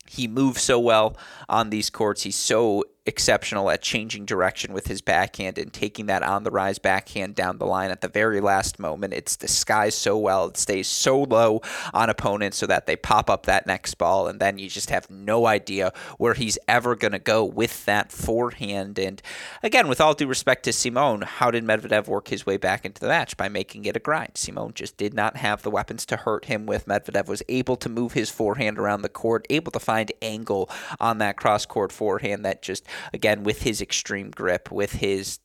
[0.07, 2.23] he moves so well on these courts.
[2.23, 6.79] He's so exceptional at changing direction with his backhand and taking that on the rise
[6.79, 9.13] backhand down the line at the very last moment.
[9.13, 10.47] It's disguised so well.
[10.47, 11.61] It stays so low
[11.93, 15.09] on opponents so that they pop up that next ball, and then you just have
[15.09, 18.97] no idea where he's ever going to go with that forehand.
[18.97, 19.21] And
[19.63, 23.01] again, with all due respect to Simon, how did Medvedev work his way back into
[23.01, 23.35] the match?
[23.35, 24.37] By making it a grind.
[24.37, 26.85] Simon just did not have the weapons to hurt him with.
[26.85, 30.69] Medvedev was able to move his forehand around the court, able to find angle
[30.99, 35.39] on that cross court forehand that just again with his extreme grip, with his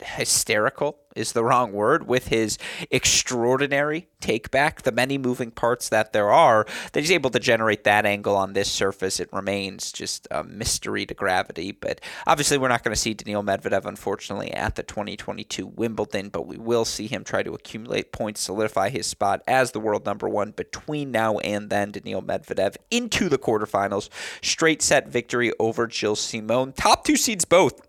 [0.00, 2.58] hysterical is the wrong word with his
[2.90, 7.84] extraordinary take back the many moving parts that there are that he's able to generate
[7.84, 9.20] that angle on this surface.
[9.20, 11.72] It remains just a mystery to gravity.
[11.72, 16.46] But obviously we're not going to see Daniil Medvedev unfortunately at the 2022 Wimbledon but
[16.46, 20.28] we will see him try to accumulate points solidify his spot as the world number
[20.28, 21.92] 1 between now and then.
[21.92, 24.08] Daniil Medvedev into the quarterfinals.
[24.42, 26.72] Straight set victory over Gilles Simon.
[26.72, 27.85] Top two seeds both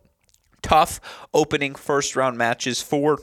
[0.67, 0.99] tough
[1.33, 3.19] opening first round matches for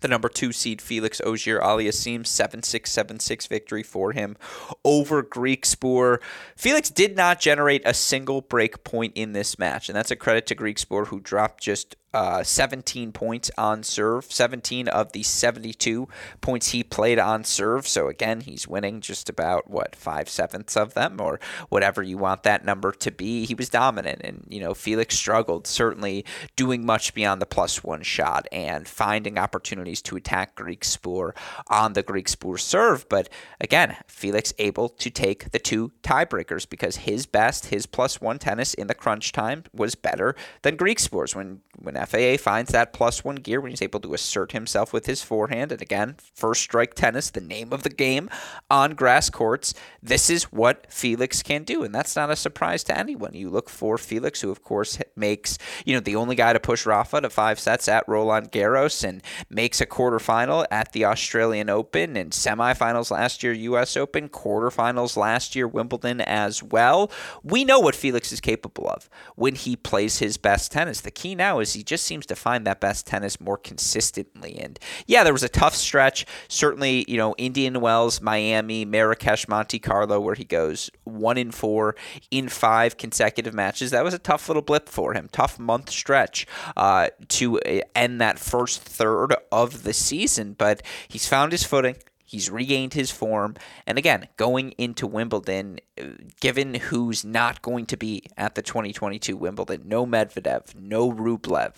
[0.00, 4.36] the number two seed Felix Auger Aliassime, 7 6 7 6 victory for him
[4.84, 6.18] over Griekspoor.
[6.56, 10.44] Felix did not generate a single break point in this match, and that's a credit
[10.48, 16.08] to Griekspoor, who dropped just uh, 17 points on serve, 17 of the 72
[16.40, 17.88] points he played on serve.
[17.88, 22.42] So again, he's winning just about what five sevenths of them, or whatever you want
[22.42, 23.46] that number to be.
[23.46, 26.24] He was dominant, and you know Felix struggled, certainly
[26.56, 31.32] doing much beyond the plus one shot and finding opportunities to attack Griekspoor
[31.68, 33.08] on the Griekspoor serve.
[33.08, 33.28] But
[33.60, 38.74] again, Felix able to take the two tiebreakers because his best, his plus one tennis
[38.74, 43.36] in the crunch time was better than Griekspoor's when when FAA finds that plus one
[43.36, 45.72] gear when he's able to assert himself with his forehand.
[45.72, 48.28] And again, first strike tennis, the name of the game
[48.70, 49.74] on grass courts.
[50.02, 51.82] This is what Felix can do.
[51.82, 53.34] And that's not a surprise to anyone.
[53.34, 56.86] You look for Felix, who of course makes, you know, the only guy to push
[56.86, 62.16] Rafa to five sets at Roland Garros and makes a quarterfinal at the Australian Open
[62.16, 67.10] and semifinals last year, US Open, quarterfinals last year, Wimbledon as well.
[67.42, 71.00] We know what Felix is capable of when he plays his best tennis.
[71.00, 74.58] The key now is he just seems to find that best tennis more consistently.
[74.58, 76.24] And yeah, there was a tough stretch.
[76.48, 81.94] Certainly, you know, Indian Wells, Miami, Marrakesh, Monte Carlo, where he goes one in four
[82.30, 83.90] in five consecutive matches.
[83.90, 85.28] That was a tough little blip for him.
[85.32, 86.46] Tough month stretch
[86.78, 90.54] uh, to uh, end that first third of the season.
[90.54, 91.96] But he's found his footing.
[92.32, 93.56] He's regained his form.
[93.86, 96.04] And again, going into Wimbledon, uh,
[96.40, 101.74] given who's not going to be at the 2022 Wimbledon, no Medvedev, no Rublev,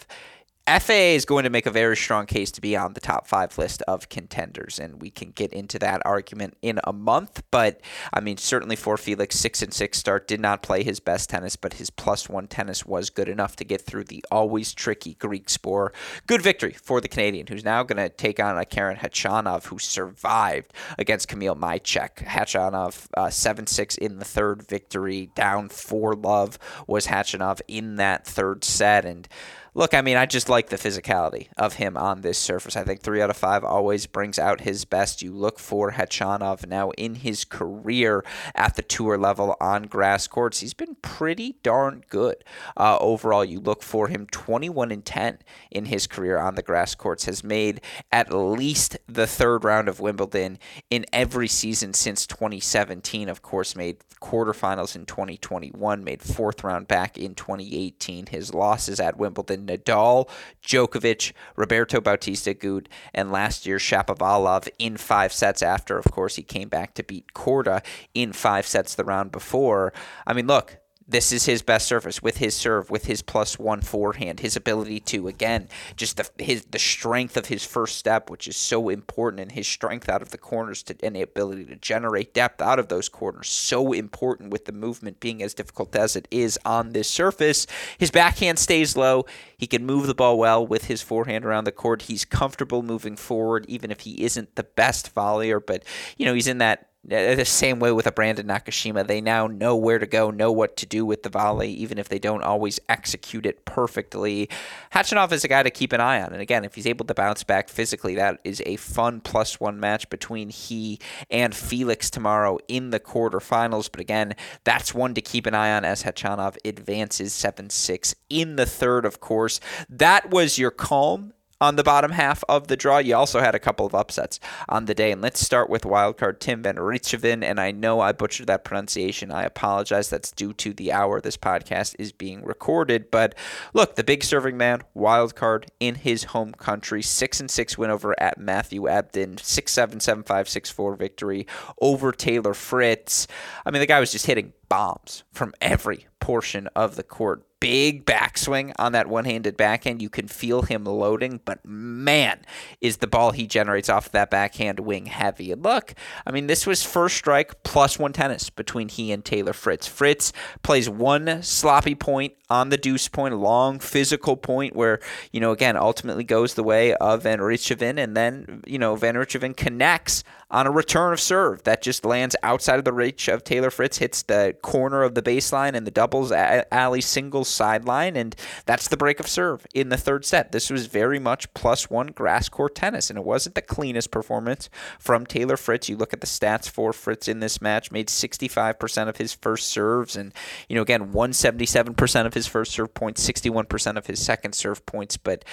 [0.67, 3.59] FAA is going to make a very strong case to be on the top five
[3.59, 7.43] list of contenders, and we can get into that argument in a month.
[7.51, 7.83] But
[8.15, 11.55] I mean, certainly for Felix, six and six start did not play his best tennis,
[11.55, 15.91] but his plus one tennis was good enough to get through the always tricky Griekspoor.
[16.27, 19.79] Good victory for the Canadian, who's now going to take on a Karen Khachanov, who
[19.79, 22.25] survived against Kamil Majchrzak.
[22.25, 28.27] Khachanov uh, seven six in the third victory, down four love was Khachanov in that
[28.27, 29.29] third set, and
[29.75, 32.77] look, I mean, I just like the physicality of him on this surface.
[32.77, 35.23] I think three out of five always brings out his best.
[35.23, 40.61] You look for Khachanov now in his career at the tour level on grass courts.
[40.61, 42.45] He's been pretty darn good
[42.77, 43.45] uh, overall.
[43.45, 45.39] You look for him 21 and 10
[45.71, 47.25] in his career on the grass courts.
[47.25, 47.81] Has made
[48.13, 50.59] at least the third round of Wimbledon
[50.91, 53.29] in every season since 2017.
[53.29, 56.05] Of course, made quarterfinals in 2021.
[56.05, 58.27] Made fourth round back in 2018.
[58.27, 60.29] His losses at Wimbledon Nadal,
[60.65, 66.43] Djokovic, Roberto Bautista Agut, and last year Shapovalov in five sets after, of course, he
[66.43, 69.93] came back to beat Korda in five sets the round before.
[70.27, 73.83] I mean, look, this is his best surface with his serve, with his plus one
[73.83, 78.49] forehand, his ability to again just the his the strength of his first step, which
[78.49, 81.77] is so important, and his strength out of the corners to and the ability to
[81.77, 86.17] generate depth out of those corners, so important with the movement being as difficult as
[86.17, 87.67] it is on this surface.
[87.99, 89.27] His backhand stays low.
[89.57, 92.03] He can move the ball well with his forehand around the court.
[92.03, 95.85] He's comfortable moving forward, even if he isn't the best volleyer, but
[96.17, 99.77] you know he's in that the same way with a Brandon Nakashima, they now know
[99.77, 102.81] where to go, know what to do with the volley, even if they don't always
[102.89, 104.49] execute it perfectly.
[104.93, 106.33] Khachanov is a guy to keep an eye on.
[106.33, 109.79] And again, if he's able to bounce back physically, that is a fun plus one
[109.79, 110.99] match between he
[111.31, 113.91] and Felix tomorrow in the quarterfinals.
[113.91, 118.57] But again, that's one to keep an eye on as Khachanov advances 7 6 in
[118.57, 119.61] the third, of course.
[119.91, 122.99] That was your calm on the bottom half of the draw.
[122.99, 125.13] You also had a couple of upsets on the day.
[125.13, 127.43] And let's start with wildcard Tim Van Rijthoven.
[127.43, 129.31] And I know I butchered that pronunciation.
[129.31, 130.11] I apologize.
[130.11, 133.11] That's due to the hour this podcast is being recorded.
[133.11, 133.35] But
[133.73, 138.21] look, the big serving man, wildcard in his home country, 6 and 6 win over
[138.21, 141.47] at Matthew Ebden, 6 7, 7 5, 6 4 victory
[141.81, 143.27] over Taylor Fritz.
[143.65, 148.05] I mean, the guy was just hitting bombs from every portion of the court big
[148.05, 150.03] backswing on that one handed backhand.
[150.03, 152.41] You can feel him loading, but man,
[152.83, 155.51] is the ball he generates off that backhand wing heavy.
[155.51, 155.95] And look,
[156.27, 159.87] I mean, this was first strike plus one tennis between he and Taylor Fritz.
[159.87, 160.31] Fritz
[160.63, 165.01] plays one sloppy point on the deuce point, a long physical point where,
[165.33, 167.99] you know, again, ultimately goes the way of Van Rijthoven.
[167.99, 172.37] And then, you know, Van Rijthoven connects on a return of serve that just lands
[172.43, 175.91] outside of the reach of Taylor Fritz, hits the corner of the baseline and the
[175.91, 178.35] doubles alley singles sideline, and
[178.67, 180.53] that's the break of serve in the third set.
[180.53, 184.69] This was very much plus one grass court tennis, and it wasn't the cleanest performance
[184.99, 185.89] from Taylor Fritz.
[185.89, 189.69] You look at the stats for Fritz in this match, made 65% of his first
[189.69, 190.33] serves, and,
[190.69, 195.17] you know, again, 177% of his first serve points, 61% of his second serve points,
[195.17, 195.45] but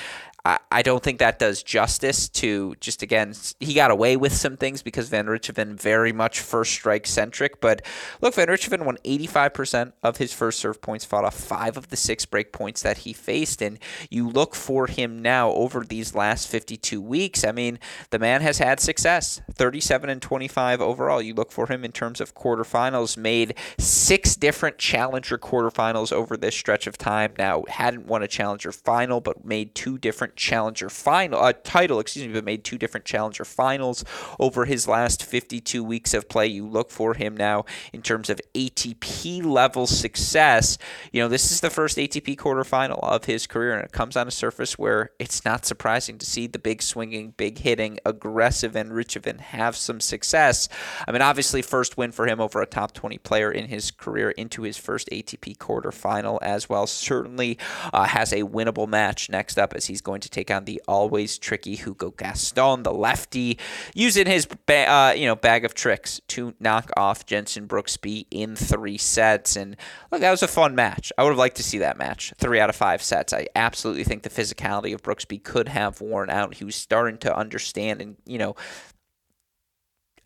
[0.43, 4.81] I, don't think that does justice to just again he got away with some things
[4.81, 7.61] because Van Rijthoven very much first strike centric.
[7.61, 7.83] But
[8.21, 11.97] look, Van Rijthoven won 85% of his first serve points, fought off five of the
[11.97, 16.47] six break points that he faced, and you look for him now over these last
[16.47, 17.43] 52 weeks.
[17.43, 17.79] I mean,
[18.11, 21.21] the man has had success, 37 and 25 overall.
[21.21, 26.55] You look for him in terms of quarterfinals, made six different challenger quarterfinals over this
[26.55, 27.33] stretch of time.
[27.37, 31.99] Now hadn't won a challenger final, but made two different different challenger final uh, title,
[31.99, 34.05] excuse me, but made two different challenger finals
[34.39, 36.45] over his last 52 weeks of play.
[36.45, 40.77] You look for him now in terms of ATP level success.
[41.11, 44.27] You know, this is the first ATP quarterfinal of his career, and it comes on
[44.27, 48.91] a surface where it's not surprising to see the big swinging, big hitting, aggressive and
[48.91, 50.69] Rijthoven have some success.
[51.07, 54.31] I mean, obviously, first win for him over a top 20 player in his career
[54.31, 56.87] into his first ATP quarterfinal as well.
[56.87, 57.57] Certainly
[57.93, 61.37] uh, has a winnable match next up as he's going to take on the always
[61.37, 63.57] tricky Hugo Gaston, the lefty,
[63.93, 68.55] using his ba- uh, you know bag of tricks to knock off Jensen Brooksby in
[68.55, 69.55] three sets.
[69.55, 69.75] And
[70.11, 71.11] look, that was a fun match.
[71.17, 73.33] I would have liked to see that match, three out of five sets.
[73.33, 76.55] I absolutely think the physicality of Brooksby could have worn out.
[76.55, 78.55] He was starting to understand and you know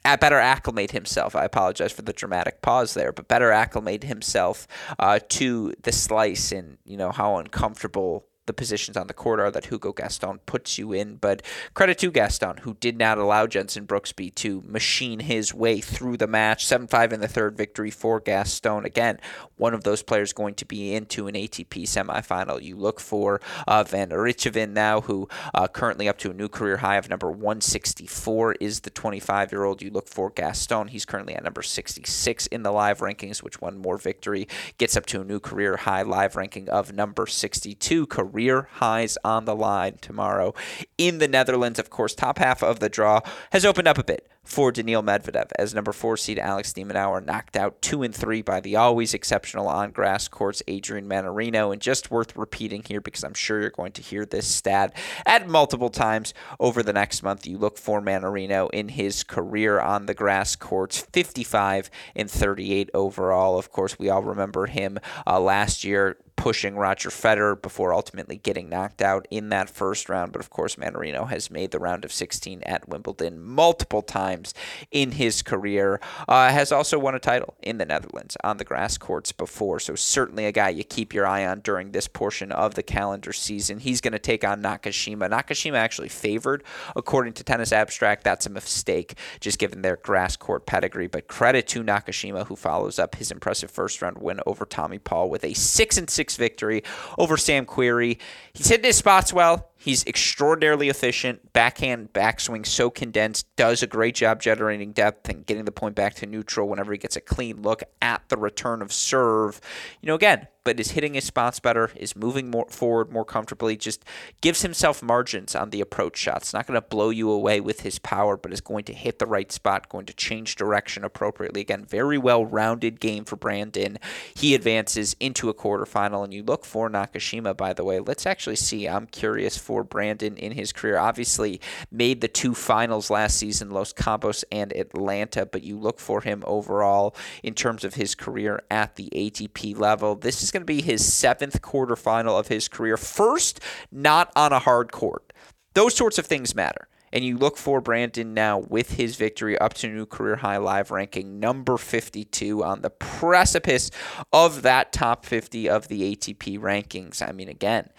[0.04, 1.36] better acclimate himself.
[1.36, 4.68] I apologize for the dramatic pause there, but better acclimate himself
[5.00, 9.52] uh, to the slice and you know how uncomfortable the positions on the court are
[9.52, 11.16] that Hugo Gaston puts you in.
[11.16, 11.42] But
[11.74, 16.28] credit to Gaston, who did not allow Jensen Brooksby to machine his way through the
[16.28, 16.66] match.
[16.66, 18.86] 7 5 in the third victory for Gaston.
[18.86, 19.20] Again,
[19.58, 22.62] one of those players going to be into an ATP semifinal.
[22.62, 26.78] You look for uh, Van Rijthoven now, who uh, currently up to a new career
[26.78, 29.82] high of number 164 is the 25 year old.
[29.82, 30.88] You look for Gaston.
[30.90, 34.48] He's currently at number 66 in the live rankings, which one more victory
[34.78, 38.06] gets up to a new career high live ranking of number 62.
[38.36, 40.54] Career highs on the line tomorrow
[40.98, 41.80] in the Netherlands.
[41.80, 43.22] Of course, top half of the draw
[43.54, 47.26] has opened up a bit for Daniil Medvedev as number four seed Alex de Minaur
[47.26, 51.72] knocked out two and three by the always exceptional on grass courts Adrian Mannarino.
[51.72, 54.94] And just worth repeating here because I'm sure you're going to hear this stat
[55.26, 57.48] at multiple times over the next month.
[57.48, 63.58] You look for Mannarino in his career on the grass courts, 55 and 38 overall.
[63.58, 68.70] Of course, we all remember him uh, last year pushing Roger Federer before ultimately getting
[68.70, 70.32] knocked out in that first round.
[70.32, 74.54] But of course, Mannarino has made the round of 16 at Wimbledon multiple times
[74.92, 76.00] in his career.
[76.28, 79.80] Uh, has also won a title in the Netherlands on the grass courts before.
[79.80, 83.34] So certainly a guy you keep your eye on during this portion of the calendar
[83.34, 83.80] season.
[83.80, 85.30] He's going to take on Nakashima.
[85.30, 86.64] Nakashima actually favored,
[86.96, 88.24] according to Tennis Abstract.
[88.24, 91.08] That's a mistake, just given their grass court pedigree.
[91.08, 95.30] But credit to Nakashima, who follows up his impressive first round win over Tommy Paul
[95.30, 96.84] with a six and six victory
[97.18, 98.18] over Sam Querrey.
[98.54, 99.70] He's hitting his spots well.
[99.86, 101.54] He's extraordinarily efficient.
[101.54, 103.46] Backhand backswing so condensed.
[103.56, 106.98] Does a great job generating depth and getting the point back to neutral whenever he
[106.98, 109.62] gets a clean look at the return of serve.
[110.02, 113.78] You know, again, but is hitting his spots better, is moving more forward more comfortably,
[113.78, 114.04] just
[114.42, 116.54] gives himself margins on the approach shots.
[116.54, 119.28] Not going to blow you away with his power, but is going to hit the
[119.28, 121.62] right spot, going to change direction appropriately.
[121.62, 124.00] Again, very well rounded game for Brandon.
[124.34, 128.00] He advances into a quarterfinal, and you look for Nakashima, by the way.
[128.00, 128.90] Let's actually see.
[128.90, 130.98] I'm curious for for Brandon in his career.
[130.98, 131.60] Obviously,
[131.92, 136.46] made the two finals last season, Los Cabos and Atlanta, but you look for him
[136.48, 137.14] overall
[137.44, 140.16] in terms of his career at the ATP level.
[140.16, 142.96] This is going to be his seventh quarterfinal of his career.
[142.96, 143.60] First,
[143.92, 145.34] not on a hard court.
[145.74, 146.88] Those sorts of things matter.
[147.12, 150.90] And you look for Brandon now with his victory up to new career high live
[150.90, 153.92] ranking, number 52 on the precipice
[154.32, 157.22] of that top 50 of the ATP rankings.
[157.22, 157.90] I mean, again,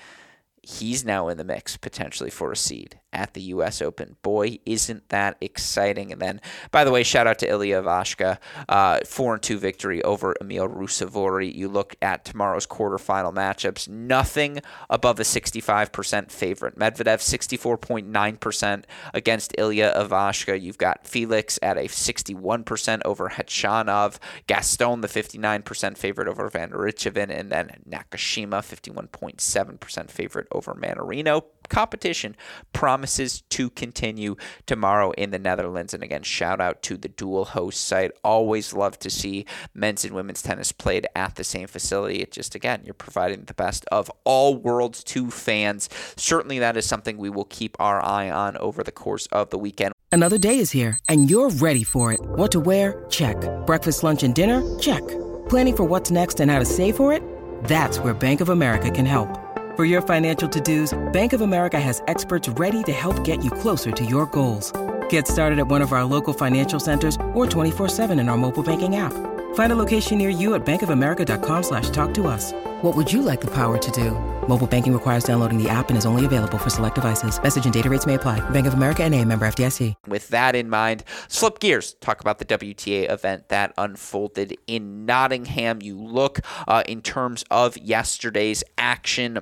[0.66, 3.82] he's now in the mix potentially for a seed at the U.S.
[3.82, 4.16] Open.
[4.22, 6.12] Boy, isn't that exciting!
[6.12, 6.40] And then,
[6.70, 8.38] by the way, shout out to Ilya Ivashka,
[8.68, 11.52] uh, four and two victory over Emil Ruusuvuori.
[11.52, 14.60] You look at tomorrow's quarterfinal matchups, nothing
[14.90, 16.78] above a 65% favorite.
[16.78, 20.60] Medvedev 64.9% against Ilya Ivashka.
[20.60, 27.30] You've got Felix at a 61% over Khachanov, Gaston the 59% favorite over Van Rijthoven,
[27.30, 32.36] and then Nakashima 51.7% favorite over Mannarino competition
[32.72, 34.36] promises to continue
[34.66, 35.94] tomorrow in the Netherlands.
[35.94, 38.12] And again, shout out to the dual host site.
[38.22, 42.20] Always love to see men's and women's tennis played at the same facility.
[42.20, 45.88] It just, again, you're providing the best of all worlds to fans.
[46.16, 49.58] Certainly, that is something we will keep our eye on over the course of the
[49.58, 49.92] weekend.
[50.12, 52.20] Another day is here, and you're ready for it.
[52.20, 53.04] What to wear?
[53.10, 53.36] Check.
[53.66, 54.62] Breakfast, lunch, and dinner?
[54.78, 55.06] Check.
[55.48, 57.22] Planning for what's next and how to save for it?
[57.64, 59.45] That's where Bank of America can help.
[59.76, 63.90] For your financial to-dos, Bank of America has experts ready to help get you closer
[63.90, 64.72] to your goals.
[65.10, 68.96] Get started at one of our local financial centers or 24-7 in our mobile banking
[68.96, 69.12] app.
[69.54, 72.52] Find a location near you at bankofamerica.com slash talk to us.
[72.80, 74.12] What would you like the power to do?
[74.48, 77.42] Mobile banking requires downloading the app and is only available for select devices.
[77.42, 78.40] Message and data rates may apply.
[78.50, 79.92] Bank of America and a member FDIC.
[80.06, 81.94] With that in mind, flip gears.
[82.00, 85.82] Talk about the WTA event that unfolded in Nottingham.
[85.82, 89.40] You look uh, in terms of yesterday's action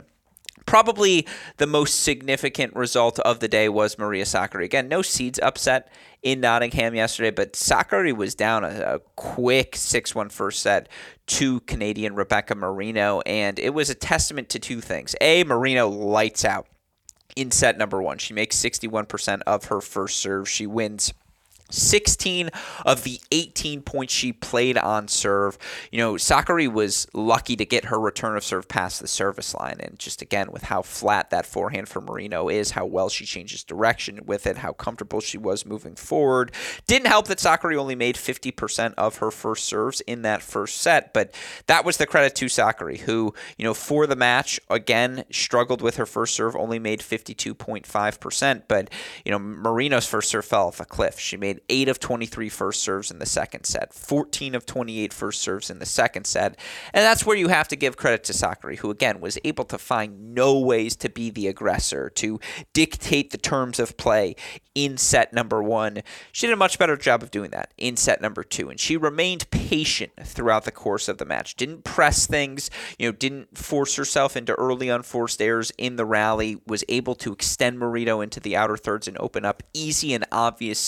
[0.67, 1.27] Probably
[1.59, 4.65] the most significant result of the day was Maria Sakkari.
[4.65, 5.93] Again, no seeds upset
[6.23, 10.89] in Nottingham yesterday, but Sakkari was down a, a quick 6 1 first set
[11.27, 15.15] to Canadian Rebecca Marino, and it was a testament to two things.
[15.21, 16.67] A, Marino lights out
[17.37, 18.19] in set number one.
[18.19, 20.49] She makes 61% of her first serve.
[20.49, 21.13] She wins
[21.71, 22.51] 16
[22.85, 25.59] of the 18 points she played on serve.
[25.91, 29.77] You know, Sakkari was lucky to get her return of serve past the service line.
[29.81, 33.65] And just again, with how flat that forehand for Marino is, how well she changes
[33.65, 36.53] direction with it, how comfortable she was moving forward.
[36.87, 41.13] Didn't help that Sakkari only made 50% of her first serves in that first set,
[41.13, 41.35] but
[41.67, 45.97] that was the credit to Sakkari, who, you know, for the match, again, struggled with
[45.97, 48.63] her first serve, only made 52.5%.
[48.69, 48.91] But,
[49.25, 51.19] you know, Marino's first serve fell off a cliff.
[51.19, 55.13] She made made 8 of 23 first serves in the second set, 14 of 28
[55.13, 56.59] first serves in the second set.
[56.93, 59.79] And that's where you have to give credit to Sakkari, who again was able to
[59.79, 62.41] find no ways to be the aggressor, to
[62.73, 64.37] dictate the terms of play
[64.75, 66.03] in set number one.
[66.33, 68.71] She did a much better job of doing that in set number two.
[68.71, 71.55] And she remained patient throughout the course of the match.
[71.55, 76.61] Didn't press things, you know, didn't force herself into early unforced errors in the rally,
[76.67, 80.79] was able to extend Marino into the outer thirds and open up easy and obvious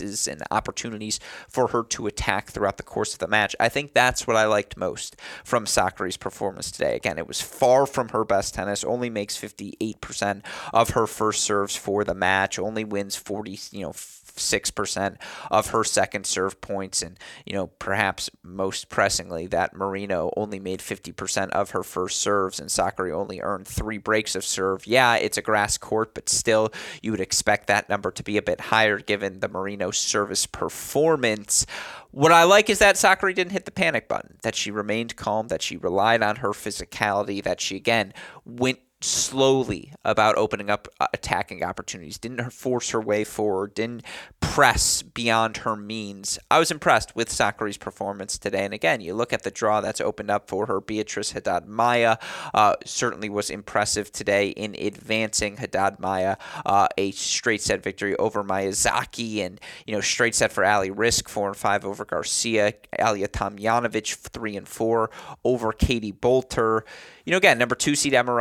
[0.00, 3.54] spaces and opportunities for her to attack throughout the course of the match.
[3.60, 6.96] I think that's what I liked most from Sakkari's performance today.
[6.96, 10.42] Again, it was far from her best tennis, only makes 58%
[10.72, 13.92] of her first serves for the match, only wins 40, you know,
[14.36, 15.18] six percent
[15.50, 20.82] of her second serve points, and you know perhaps most pressingly that Marino only made
[20.82, 24.86] fifty percent of her first serves, and Sakkari only earned three breaks of serve.
[24.86, 26.72] Yeah, it's a grass court, but still
[27.02, 31.66] you would expect that number to be a bit higher given the Marino service performance.
[32.12, 35.46] What I like is that Sakkari didn't hit the panic button, that she remained calm,
[35.48, 38.12] that she relied on her physicality, that she again
[38.44, 44.02] went slowly about opening up uh, attacking opportunities, didn't force her way forward, didn't
[44.40, 46.38] press beyond her means.
[46.50, 48.64] I was impressed with Sakkari's performance today.
[48.64, 50.80] And again, you look at the draw that's opened up for her.
[50.80, 52.18] Beatrice Haddad Maia
[52.52, 56.36] uh, certainly was impressive today in advancing Haddad Maia
[56.66, 61.28] uh, a straight set victory over Miyazaki and, you know, straight set for Ali Riske,
[61.28, 65.10] four and five over Garcia, Ajla Tomljanovic, three and four
[65.44, 66.82] over Katie Boulter.
[67.24, 68.32] You know, again, number two seed Emma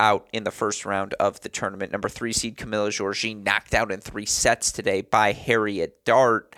[0.00, 1.92] Out in the first round of the tournament.
[1.92, 6.54] Number three seed Camila Giorgi knocked out in three sets today by Harriet Dart.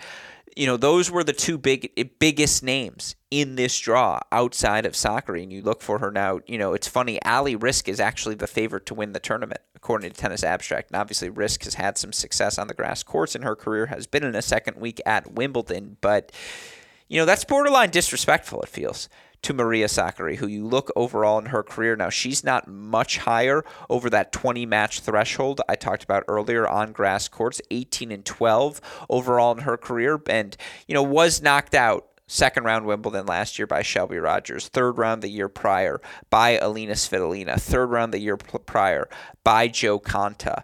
[0.55, 5.43] You know, those were the two big biggest names in this draw outside of Sakkari,
[5.43, 6.39] and you look for her now.
[6.47, 7.21] You know, it's funny.
[7.23, 10.89] Ali Riske is actually the favorite to win the tournament, according to Tennis Abstract.
[10.89, 14.07] And obviously, Riske has had some success on the grass courts in her career, has
[14.07, 16.31] been in a second week at Wimbledon, but
[17.07, 18.61] you know that's borderline disrespectful.
[18.61, 19.09] It feels
[19.47, 21.95] to Maria Sakkari, who you look overall in her career.
[21.95, 26.91] Now, she's not much higher over that 20 match threshold I talked about earlier on
[26.91, 32.07] grass courts, 18 and 12 overall in her career, and you know was knocked out
[32.27, 36.91] second round Wimbledon last year by Shelby Rogers, third round the year prior by Alina
[36.91, 39.07] Svitolina, third round the year prior
[39.45, 40.63] by Jo Konta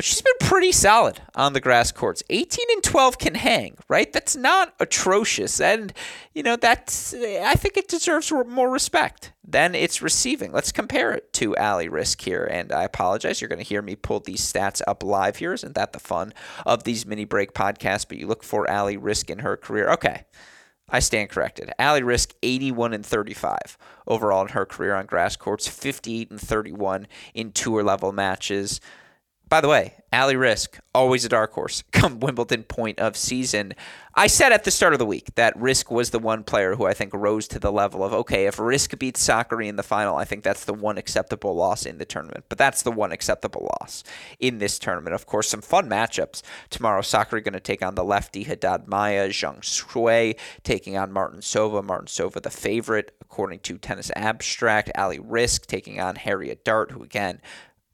[0.00, 2.22] but she's been pretty solid on the grass courts.
[2.30, 4.10] 18 and 12 can hang, right?
[4.10, 5.60] That's not atrocious.
[5.60, 5.92] And,
[6.32, 10.52] you know, that's, I think it deserves more respect than it's receiving.
[10.52, 12.48] Let's compare it to Ali Riske here.
[12.50, 13.42] And I apologize.
[13.42, 15.52] You're going to hear me pull these stats up live here.
[15.52, 16.32] Isn't that the fun
[16.64, 18.08] of these mini break podcasts?
[18.08, 19.90] But you look for Ali Riske in her career.
[19.90, 20.24] Okay.
[20.88, 21.72] I stand corrected.
[21.78, 23.76] Ali Riske 81 and 35
[24.06, 28.80] overall in her career on grass courts, 58 and 31 in tour level matches.
[29.50, 33.74] By the way, Ali Riske, always a dark horse come Wimbledon point of season.
[34.14, 36.86] I said at the start of the week that Riske was the one player who
[36.86, 40.16] I think rose to the level of okay, if Riske beats Sakkari in the final,
[40.16, 42.44] I think that's the one acceptable loss in the tournament.
[42.48, 44.04] But that's the one acceptable loss
[44.38, 45.14] in this tournament.
[45.14, 47.00] Of course, some fun matchups tomorrow.
[47.00, 51.82] Sakkari going to take on the lefty Haddad Maia, Zheng Shuai taking on Martincova.
[51.82, 54.92] Martin Sova, the favorite according to Tennis Abstract.
[54.96, 57.40] Ali Riske taking on Harriet Dart, who again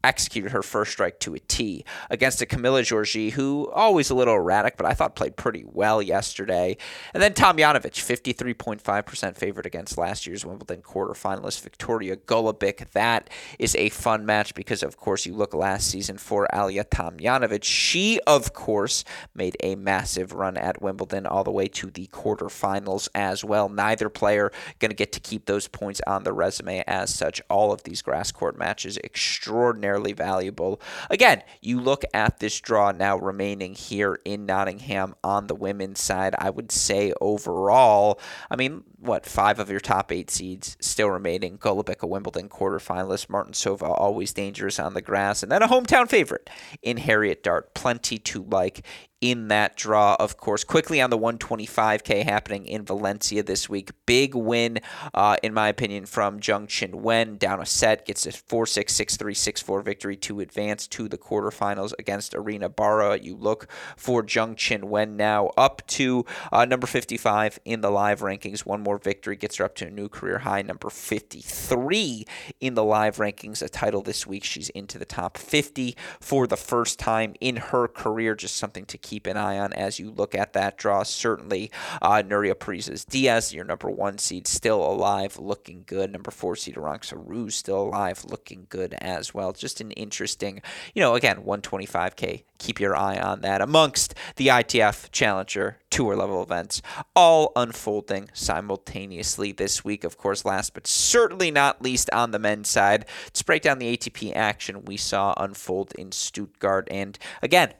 [0.07, 4.35] executed her first strike to a T against a Camila Giorgi, who always a little
[4.35, 6.77] erratic, but I thought played pretty well yesterday.
[7.13, 12.91] And then Tomljanovic, 53.5% favorite against last year's Wimbledon quarterfinalist Viktorija Golubic.
[12.93, 13.29] That
[13.59, 17.65] is a fun match because, of course, you look last season for Ajla Tomljanovic.
[17.65, 19.05] She, of course,
[19.35, 23.69] made a massive run at Wimbledon all the way to the quarterfinals as well.
[23.69, 27.43] Neither player going to get to keep those points on the resume as such.
[27.51, 30.81] All of these grass court matches extraordinary valuable.
[31.11, 36.35] Again, you look at this draw now remaining here in Nottingham on the women's side.
[36.39, 38.21] I would say overall,
[38.51, 41.59] I mean, what, five of your top eight seeds still remaining.
[41.59, 43.27] Golubic, a Wimbledon quarterfinalist.
[43.27, 45.43] Martincova, always dangerous on the grass.
[45.43, 46.49] And then a hometown favorite
[46.83, 47.75] in Harriet Dart.
[47.75, 48.85] Plenty to like
[49.21, 50.63] in that draw, of course.
[50.63, 53.91] Quickly on the 125K happening in Valencia this week.
[54.05, 54.79] Big win,
[55.15, 57.37] uh, in my opinion, from Qin Wen.
[57.37, 61.09] Down a set, gets a 4 6, 6 3, 6 4 victory to advance to
[61.09, 63.19] the quarterfinals against Irina Bara.
[63.19, 68.61] You look for Qin Wen now up to uh, number 55 in the live rankings.
[68.61, 72.25] One more victory gets her up to a new career high, number 53
[72.61, 73.61] in the live rankings.
[73.61, 74.45] A title this week.
[74.45, 78.37] She's into the top 50 for the first time in her career.
[78.37, 81.03] Just something to keep an eye on as you look at that draw.
[81.03, 86.13] Certainly, uh, Nuria Parrizas Diaz, your number one seed, still alive, looking good.
[86.13, 89.53] Number four seed Arantxa Rus still alive, looking good as well.
[89.53, 90.63] Just an interesting,
[90.95, 92.45] you know, again, 125K.
[92.59, 96.83] Keep your eye on that amongst the ITF Challenger tour level events,
[97.15, 100.05] all unfolding simultaneously this week.
[100.05, 103.97] Of course, last but certainly not least on the men's side, let's break down the
[103.97, 106.87] ATP action we saw unfold in Stuttgart.
[106.91, 107.73] And again,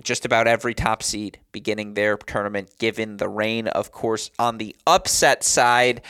[0.00, 4.74] just about every top seed beginning their tournament, given the rain, of course, on the
[4.86, 6.00] upset side.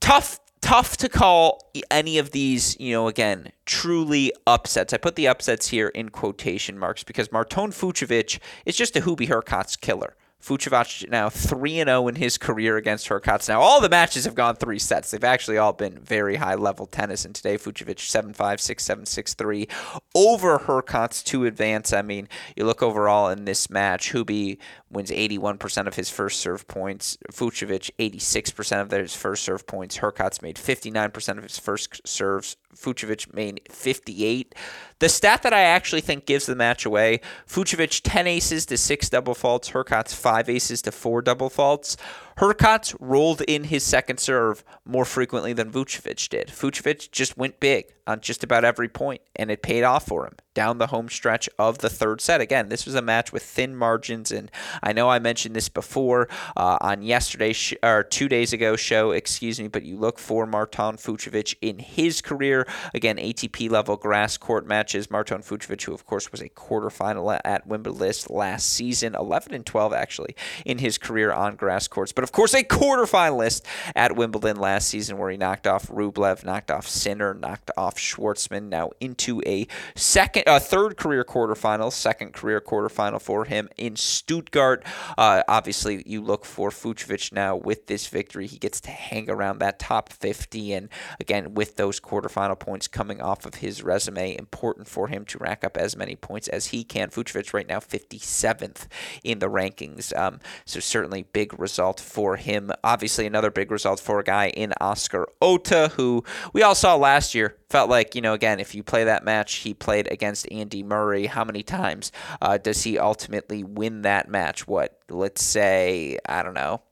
[0.00, 4.94] Tough tough to call any of these, you know, again, truly upsets.
[4.94, 9.28] I put the upsets here in quotation marks because Marton Fucsovics is just a Hubie
[9.28, 10.16] Hurkacz killer.
[10.42, 13.48] Fucsovics now 3 0 in his career against Hurkacz.
[13.48, 15.10] Now, all the matches have gone three sets.
[15.10, 17.24] They've actually all been very high level tennis.
[17.24, 19.68] And today, Fucsovics 7 5, 6 7, 6 3
[20.14, 21.92] over Hurkacz to advance.
[21.92, 24.58] I mean, you look overall in this match, Hubie
[24.90, 27.16] wins 81% of his first serve points.
[27.32, 29.98] Fucsovics, 86% of his first serve points.
[29.98, 32.56] Hurkacz made 59% of his first serves.
[32.74, 34.54] Fucsovics made 58.
[34.98, 39.08] The stat that I actually think gives the match away: Fucsovics 10 aces to six
[39.08, 39.70] double faults.
[39.70, 41.96] Hurkacz five aces to four double faults.
[42.38, 46.48] Hurkacz rolled in his second serve more frequently than Fucsovics did.
[46.48, 50.36] Fucsovics just went big on just about every point, and it paid off for him
[50.54, 52.40] down the home stretch of the third set.
[52.40, 54.50] Again, this was a match with thin margins, and
[54.82, 59.12] I know I mentioned this before uh, on yesterday's sh- or two days ago show,
[59.12, 62.66] excuse me, but you look for Marton Fucsovics in his career.
[62.94, 65.10] Again, ATP level grass court matches.
[65.10, 69.92] Marton Fucsovics, who of course was a quarterfinal at Wimbledon last season, 11 and 12
[69.92, 70.34] actually
[70.64, 73.62] in his career on grass courts, but of course a quarterfinalist
[73.94, 78.68] at Wimbledon last season where he knocked off Rublev, knocked off Sinner, knocked off Schwartzman.
[78.68, 84.84] Now into a second, a third career quarterfinal, second career quarterfinal for him in Stuttgart.
[85.16, 88.46] Uh, obviously, you look for Fucsovics now with this victory.
[88.46, 90.88] He gets to hang around that top 50, and
[91.18, 95.64] again with those quarterfinal points coming off of his resume, important for him to rack
[95.64, 97.10] up as many points as he can.
[97.10, 98.86] Fucsovics right now 57th
[99.24, 102.70] in the rankings, um, so certainly big result for him.
[102.84, 107.34] Obviously, another big result for a guy in Oscar Otte, who we all saw last
[107.34, 110.82] year felt like you know again if you play that match he played against Andy
[110.82, 111.26] Murray.
[111.26, 114.66] How many times uh, does he ultimately win that match?
[114.66, 116.82] What let's say I don't know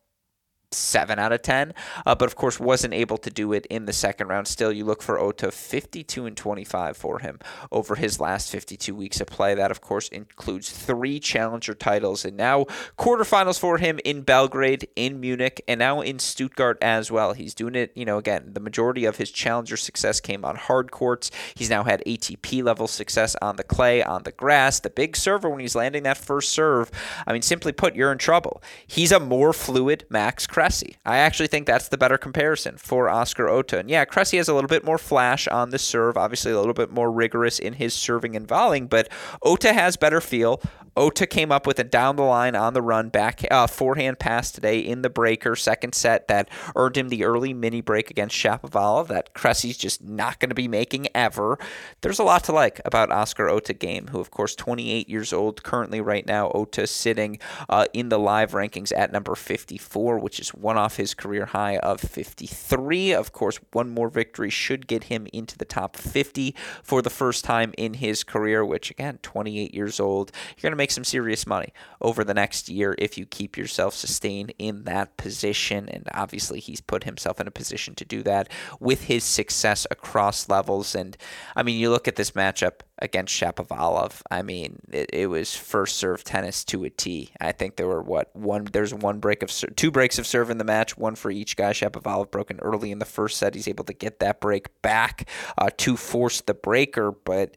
[0.73, 1.73] seven out of ten,
[2.05, 4.47] uh, but of course wasn't able to do it in the second round.
[4.47, 7.39] Still, you look for Otte, 52 and 25 for him
[7.73, 9.55] over his last 52 weeks of play.
[9.55, 12.65] That of course includes three challenger titles and now
[12.99, 17.33] quarterfinals for him in Belgrade, in Munich, and now in Stuttgart as well.
[17.33, 20.91] He's doing it, you know, again, the majority of his challenger success came on hard
[20.91, 21.31] courts.
[21.55, 24.81] He's now had ATP level success on the clay, on the grass.
[24.81, 26.91] The big server when he's landing that first serve,
[27.27, 28.63] I mean, simply put, you're in trouble.
[28.87, 30.97] He's a more fluid Max Cressy.
[31.07, 33.79] I actually think that's the better comparison for Oscar Otte.
[33.79, 36.75] And yeah, Cressy has a little bit more flash on the serve, obviously a little
[36.75, 39.09] bit more rigorous in his serving and volleying, but
[39.45, 40.61] Otte has better feel.
[40.99, 44.51] Otte came up with a down the line on the run back uh, forehand pass
[44.51, 49.07] today in the breaker second set that earned him the early mini break against Shapovalov
[49.07, 51.57] that Cressy's just not going to be making ever.
[52.01, 55.63] There's a lot to like about Oscar Otte game, who of course 28 years old
[55.63, 56.49] currently right now.
[56.49, 57.39] Otte sitting
[57.69, 61.77] uh, in the live rankings at number 54, which is one off his career high
[61.77, 63.13] of 53.
[63.13, 67.45] Of course, one more victory should get him into the top 50 for the first
[67.45, 70.33] time in his career, which again, 28 years old.
[70.57, 71.71] You're going to make make some serious money
[72.01, 75.87] over the next year if you keep yourself sustained in that position.
[75.87, 78.49] And obviously, he's put himself in a position to do that
[78.81, 80.95] with his success across levels.
[80.95, 81.15] And
[81.55, 84.23] I mean, you look at this matchup against Shapovalov.
[84.31, 87.33] I mean, it, it was first serve tennis to a T.
[87.39, 88.65] I think there were what one.
[88.65, 91.73] There's one break of two breaks of serve in the match, one for each guy.
[91.73, 93.55] Shapovalov broken early in the first set.
[93.55, 95.29] He's able to get that break back
[95.59, 97.57] uh, to force the breaker, but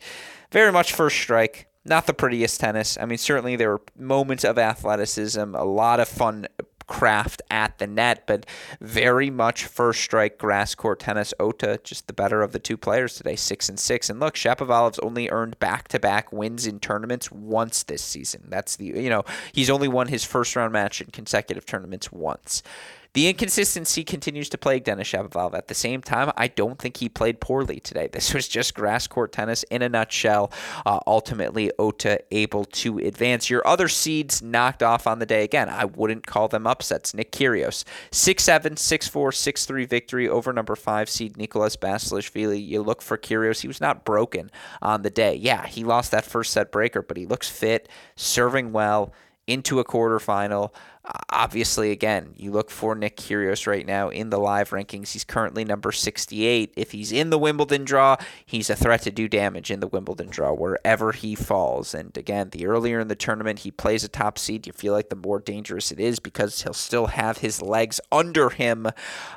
[0.51, 2.97] very much first strike not the prettiest tennis.
[2.99, 6.47] I mean, certainly there were moments of athleticism, a lot of fun
[6.87, 8.45] craft at the net, but
[8.81, 11.33] very much first strike grass court tennis.
[11.39, 14.09] Otte, just the better of the two players today, six and six.
[14.09, 18.43] And look, Shapovalov's only earned back to back wins in tournaments once this season.
[18.49, 19.23] That's the you know
[19.53, 22.61] he's only won his first round match in consecutive tournaments once
[23.13, 25.53] The inconsistency continues to plague Denis Shapovalov.
[25.53, 28.07] At the same time, I don't think he played poorly today.
[28.07, 30.49] This was just grass court tennis in a nutshell.
[30.85, 33.49] Uh, ultimately, Otte able to advance.
[33.49, 35.43] Your other seeds knocked off on the day.
[35.43, 37.13] Again, I wouldn't call them upsets.
[37.13, 42.65] Nick Kyrgios, 6-7, 6-4, 6-3 victory over number 5 seed Nicolas Basilashvili.
[42.65, 43.59] You look for Kyrgios.
[43.59, 44.49] He was not broken
[44.81, 45.35] on the day.
[45.35, 49.13] Yeah, he lost that first set breaker, but he looks fit, serving well
[49.47, 50.73] into a quarterfinal.
[51.29, 55.13] Obviously, again, you look for Nick Kyrgios right now in the live rankings.
[55.13, 56.73] He's currently number 68.
[56.77, 60.29] If he's in the Wimbledon draw, he's a threat to do damage in the Wimbledon
[60.29, 61.95] draw wherever he falls.
[61.95, 65.09] And again, the earlier in the tournament he plays a top seed, you feel like
[65.09, 68.87] the more dangerous it is because he'll still have his legs under him.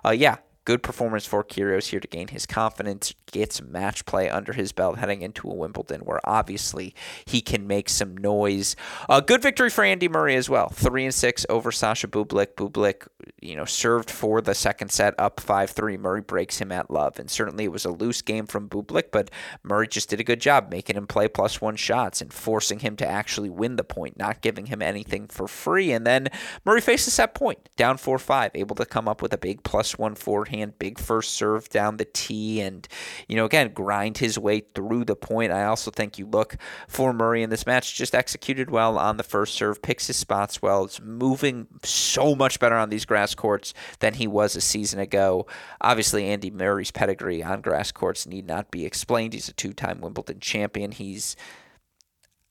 [0.04, 4.30] Uh, yeah, Good performance for Kyrgios here to gain his confidence, get some match play
[4.30, 6.94] under his belt heading into a Wimbledon where obviously
[7.26, 8.74] he can make some noise.
[9.10, 10.70] A good victory for Andy Murray as well.
[10.70, 12.54] Three and six over Sasha Bublik.
[12.54, 13.06] Bublik,
[13.42, 15.98] you know, served for the second set up five three.
[15.98, 19.30] Murray breaks him at love, and certainly it was a loose game from Bublik, but
[19.62, 22.96] Murray just did a good job making him play plus one shots and forcing him
[22.96, 25.92] to actually win the point, not giving him anything for free.
[25.92, 26.28] And then
[26.64, 29.62] Murray faced a set point down four five, able to come up with a big
[29.62, 32.86] plus one forehand forehand, big first serve down the tee, and,
[33.28, 35.52] you know, again, grind his way through the point.
[35.52, 36.56] I also think you look
[36.88, 40.62] for Murray in this match, just executed well on the first serve, picks his spots
[40.62, 40.84] well.
[40.84, 45.46] It's moving so much better on these grass courts than he was a season ago.
[45.80, 49.32] Obviously, Andy Murray's pedigree on grass courts need not be explained.
[49.32, 50.92] He's a two time Wimbledon champion.
[50.92, 51.36] He's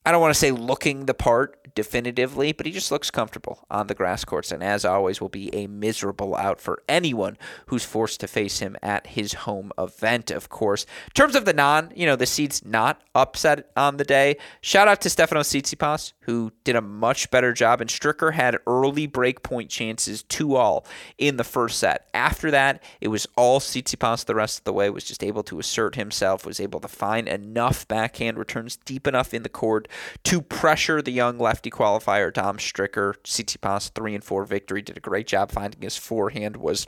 [0.06, 3.88] I don't want to say looking the part definitively, but he just looks comfortable on
[3.88, 7.38] the grass courts, and as always, will be a miserable out for anyone
[7.68, 10.84] who's forced to face him at his home event, of course.
[10.84, 14.88] In terms of the non, you know, the seeds not upset on the day, shout
[14.88, 19.42] out to Stefanos Tsitsipas, who did a much better job, and Stricker had early break
[19.42, 20.86] point chances, two all
[21.18, 22.10] in the first set.
[22.14, 25.60] After that, it was all Tsitsipas the rest of the way, was just able to
[25.60, 29.88] assert himself, was able to find enough backhand returns deep enough in the court
[30.24, 33.16] to pressure the young lefty qualifier Dom Stricker.
[33.24, 36.88] Tsitsipas three and four victory did a great job finding his forehand was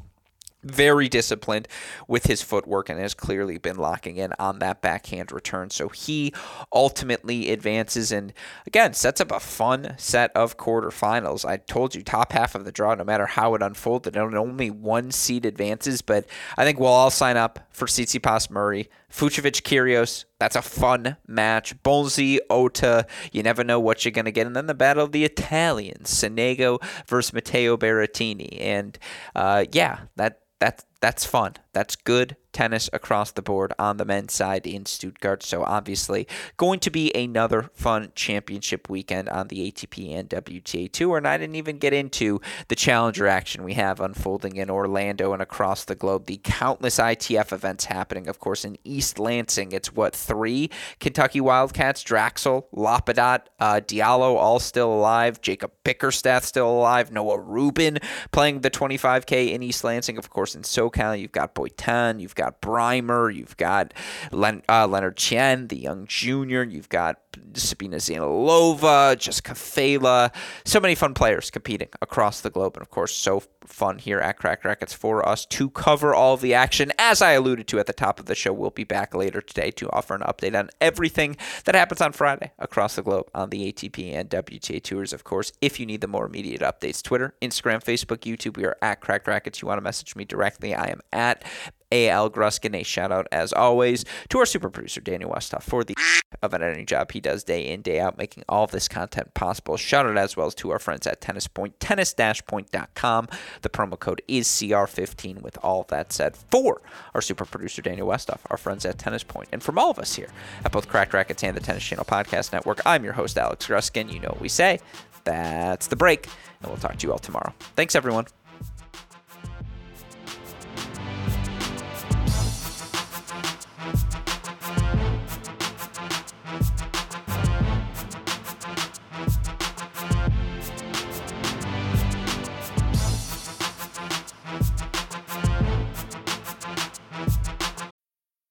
[0.65, 1.67] very disciplined
[2.07, 5.69] with his footwork and has clearly been locking in on that backhand return.
[5.69, 6.33] So he
[6.73, 8.33] ultimately advances and
[8.65, 11.45] again sets up a fun set of quarterfinals.
[11.45, 15.11] I told you top half of the draw, no matter how it unfolded, only one
[15.11, 16.25] seed advances, but
[16.57, 18.89] I think we'll all sign up for Tsitsipas Murray.
[19.15, 21.81] Fucsovics Kyrgios, that's a fun match.
[21.83, 24.45] Bonzi, Otte, you never know what you're going to get.
[24.45, 28.59] And then the battle of the Italians, Sonego versus Matteo Berrettini.
[28.59, 28.99] And
[29.33, 31.53] uh, yeah, that that that's fun.
[31.71, 35.43] That's good tennis across the board on the men's side in Stuttgart.
[35.43, 36.25] So obviously
[36.55, 41.17] going to be another fun championship weekend on the ATP and WTA Tour.
[41.17, 42.39] And I didn't even get into
[42.69, 46.27] the challenger action we have unfolding in Orlando and across the globe.
[46.27, 49.73] The countless ITF events happening, of course, in East Lansing.
[49.73, 50.69] It's what three
[51.01, 55.41] Kentucky Wildcats: Draxl, Lapidot, uh, Diallo, all still alive.
[55.41, 57.11] Jacob Bickerstaff still alive.
[57.11, 57.99] Noah Rubin
[58.31, 60.17] playing the 25K in East Lansing.
[60.17, 63.93] Of course, in SoCal, you've got Boitan, you've got got Breimer, you've got
[64.31, 70.33] Len, uh, Leonard Chen, the young junior, you've got Sabina Zeynalova, Jessica Failla.
[70.65, 72.75] So many fun players competing across the globe.
[72.75, 76.53] And of course, so fun here at Cracked Racquets for us to cover all the
[76.53, 76.91] action.
[76.97, 79.71] As I alluded to at the top of the show, we'll be back later today
[79.71, 83.71] to offer an update on everything that happens on Friday across the globe on the
[83.71, 85.13] ATP and WTA tours.
[85.13, 88.77] Of course, if you need the more immediate updates, Twitter, Instagram, Facebook, YouTube, we are
[88.81, 89.61] at Cracked Racquets.
[89.61, 91.43] You want to message me directly, I am at
[91.91, 92.75] AL Gruskin.
[92.75, 95.95] A shout out, as always, to our super producer, Daniel Westhoff, for the
[96.41, 99.77] of an editing job he day in, day out, making all of this content possible.
[99.77, 103.27] Shout out as well as to our friends at Tennis Point, tennis-point.com.
[103.61, 105.41] The promo code is CR15.
[105.41, 106.81] With all that said, for
[107.13, 110.15] our super producer, Daniel Westhoff, our friends at Tennis Point, and from all of us
[110.15, 110.29] here
[110.63, 114.11] at both Cracked Racquets and the Tennis Channel Podcast Network, I'm your host, Alex Gruskin.
[114.11, 114.79] You know what we say.
[115.23, 116.27] That's the break,
[116.61, 117.53] and we'll talk to you all tomorrow.
[117.75, 118.25] Thanks, everyone.